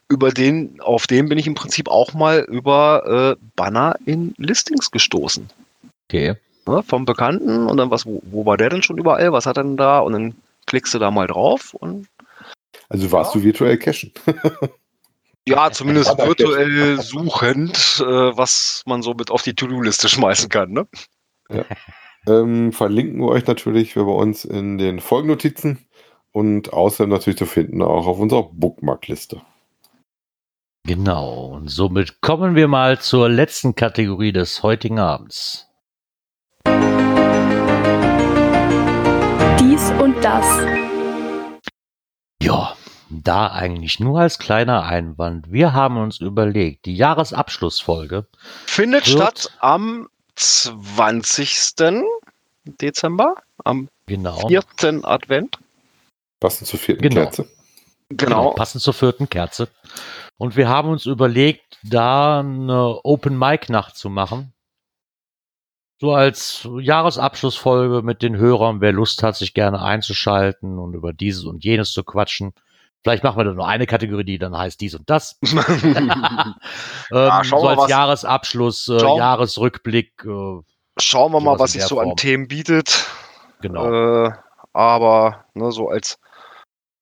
[0.08, 4.90] Über den, auf den bin ich im Prinzip auch mal über äh, Banner in Listings
[4.90, 5.48] gestoßen.
[6.08, 6.34] Okay.
[6.66, 9.32] Ne, vom Bekannten und dann was, wo, wo war der denn schon überall?
[9.32, 10.00] Was hat er denn da?
[10.00, 10.34] Und dann
[10.66, 12.08] klickst du da mal drauf und
[12.88, 14.12] Also warst du virtuell cashen.
[15.48, 20.72] ja, zumindest virtuell suchend, äh, was man so mit auf die To-Do-Liste schmeißen kann.
[20.72, 20.86] Ne?
[22.26, 25.86] Ähm, verlinken wir euch natürlich für bei uns in den Folgennotizen
[26.32, 29.40] und außerdem natürlich zu finden auch auf unserer Bookmark-Liste.
[30.86, 31.46] Genau.
[31.54, 35.68] Und somit kommen wir mal zur letzten Kategorie des heutigen Abends.
[39.58, 40.46] Dies und das.
[42.42, 42.74] Ja,
[43.10, 45.50] da eigentlich nur als kleiner Einwand.
[45.52, 48.26] Wir haben uns überlegt, die Jahresabschlussfolge.
[48.66, 52.04] Findet statt am 20.
[52.64, 53.34] Dezember,
[53.64, 54.48] am Genau.
[54.48, 54.64] 4.
[55.02, 55.58] Advent.
[56.40, 57.22] Passend zur vierten Genau.
[57.22, 57.48] Kerze.
[58.08, 58.50] Genau.
[58.50, 59.68] Passend zur vierten Kerze.
[60.36, 64.52] Und wir haben uns überlegt, da eine Open Mic Nacht zu machen.
[66.00, 71.44] So als Jahresabschlussfolge mit den Hörern, wer Lust hat, sich gerne einzuschalten und über dieses
[71.44, 72.54] und jenes zu quatschen.
[73.02, 75.38] Vielleicht machen wir dann nur eine Kategorie, die dann heißt dies und das.
[75.42, 76.12] ähm,
[77.10, 80.24] Ja, schauen so wir, als Jahresabschluss, äh, Jahresrückblick.
[80.24, 80.60] Äh,
[80.98, 82.16] Schauen wir mal, was sich so an.
[82.16, 83.06] Themen bietet.
[83.62, 84.26] genau.
[84.26, 84.32] Äh,
[84.72, 86.18] aber ne, so als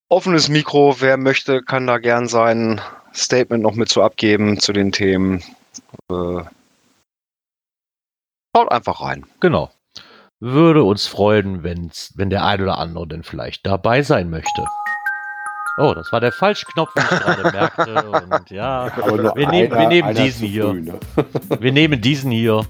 [0.09, 2.81] offenes Mikro, wer möchte, kann da gern sein
[3.15, 5.43] Statement noch mit zu abgeben zu den Themen.
[6.11, 6.43] Äh,
[8.55, 9.27] schaut einfach rein.
[9.41, 9.71] Genau.
[10.41, 14.65] Würde uns freuen, wenn's, wenn der ein oder andere denn vielleicht dabei sein möchte.
[15.79, 18.11] Oh, das war der falsche Knopf, wie ich gerade merkte.
[18.31, 18.91] Und ja,
[19.37, 20.65] Wir nehmen- wir nehmen diesen hier.
[20.65, 20.99] früh, ne?
[21.61, 22.65] wir nehmen diesen hier.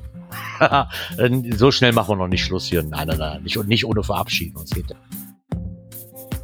[1.57, 2.83] so schnell machen wir noch nicht Schluss hier.
[2.83, 3.43] Nein, nein, nein.
[3.43, 4.95] Nicht, und nicht ohne verabschieden uns geht.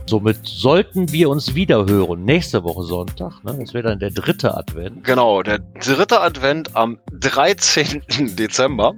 [0.07, 2.25] Somit sollten wir uns wieder hören.
[2.25, 3.43] Nächste Woche Sonntag.
[3.43, 3.57] Ne?
[3.59, 5.03] Das wäre dann der dritte Advent.
[5.05, 8.03] Genau, der dritte Advent am 13.
[8.37, 8.93] Dezember.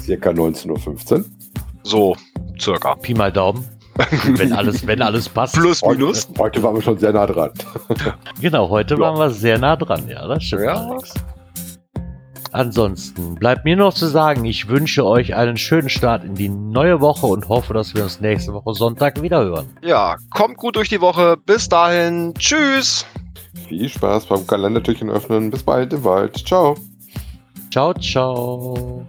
[0.00, 1.24] Circa 19.15 Uhr.
[1.84, 2.16] So,
[2.60, 2.94] circa.
[2.96, 3.64] Pi mal Daumen.
[4.36, 5.54] wenn alles, wenn alles passt.
[5.54, 6.26] Plus, minus.
[6.28, 7.50] Heute, heute waren wir schon sehr nah dran.
[8.40, 9.00] Genau, heute Ja.
[9.00, 10.62] waren wir sehr nah dran, ja, das stimmt.
[10.62, 10.74] Ja.
[10.88, 11.14] Alex.
[12.52, 17.00] Ansonsten bleibt mir noch zu sagen, ich wünsche euch einen schönen Start in die neue
[17.00, 19.70] Woche und hoffe, dass wir uns nächste Woche Sonntag wieder hören.
[19.82, 21.36] Ja, kommt gut durch die Woche.
[21.46, 22.34] Bis dahin.
[22.34, 23.06] Tschüss.
[23.68, 25.50] Viel Spaß beim Kalendertürchen öffnen.
[25.50, 26.36] Bis bald im Wald.
[26.46, 26.76] Ciao.
[27.70, 29.06] Ciao, ciao.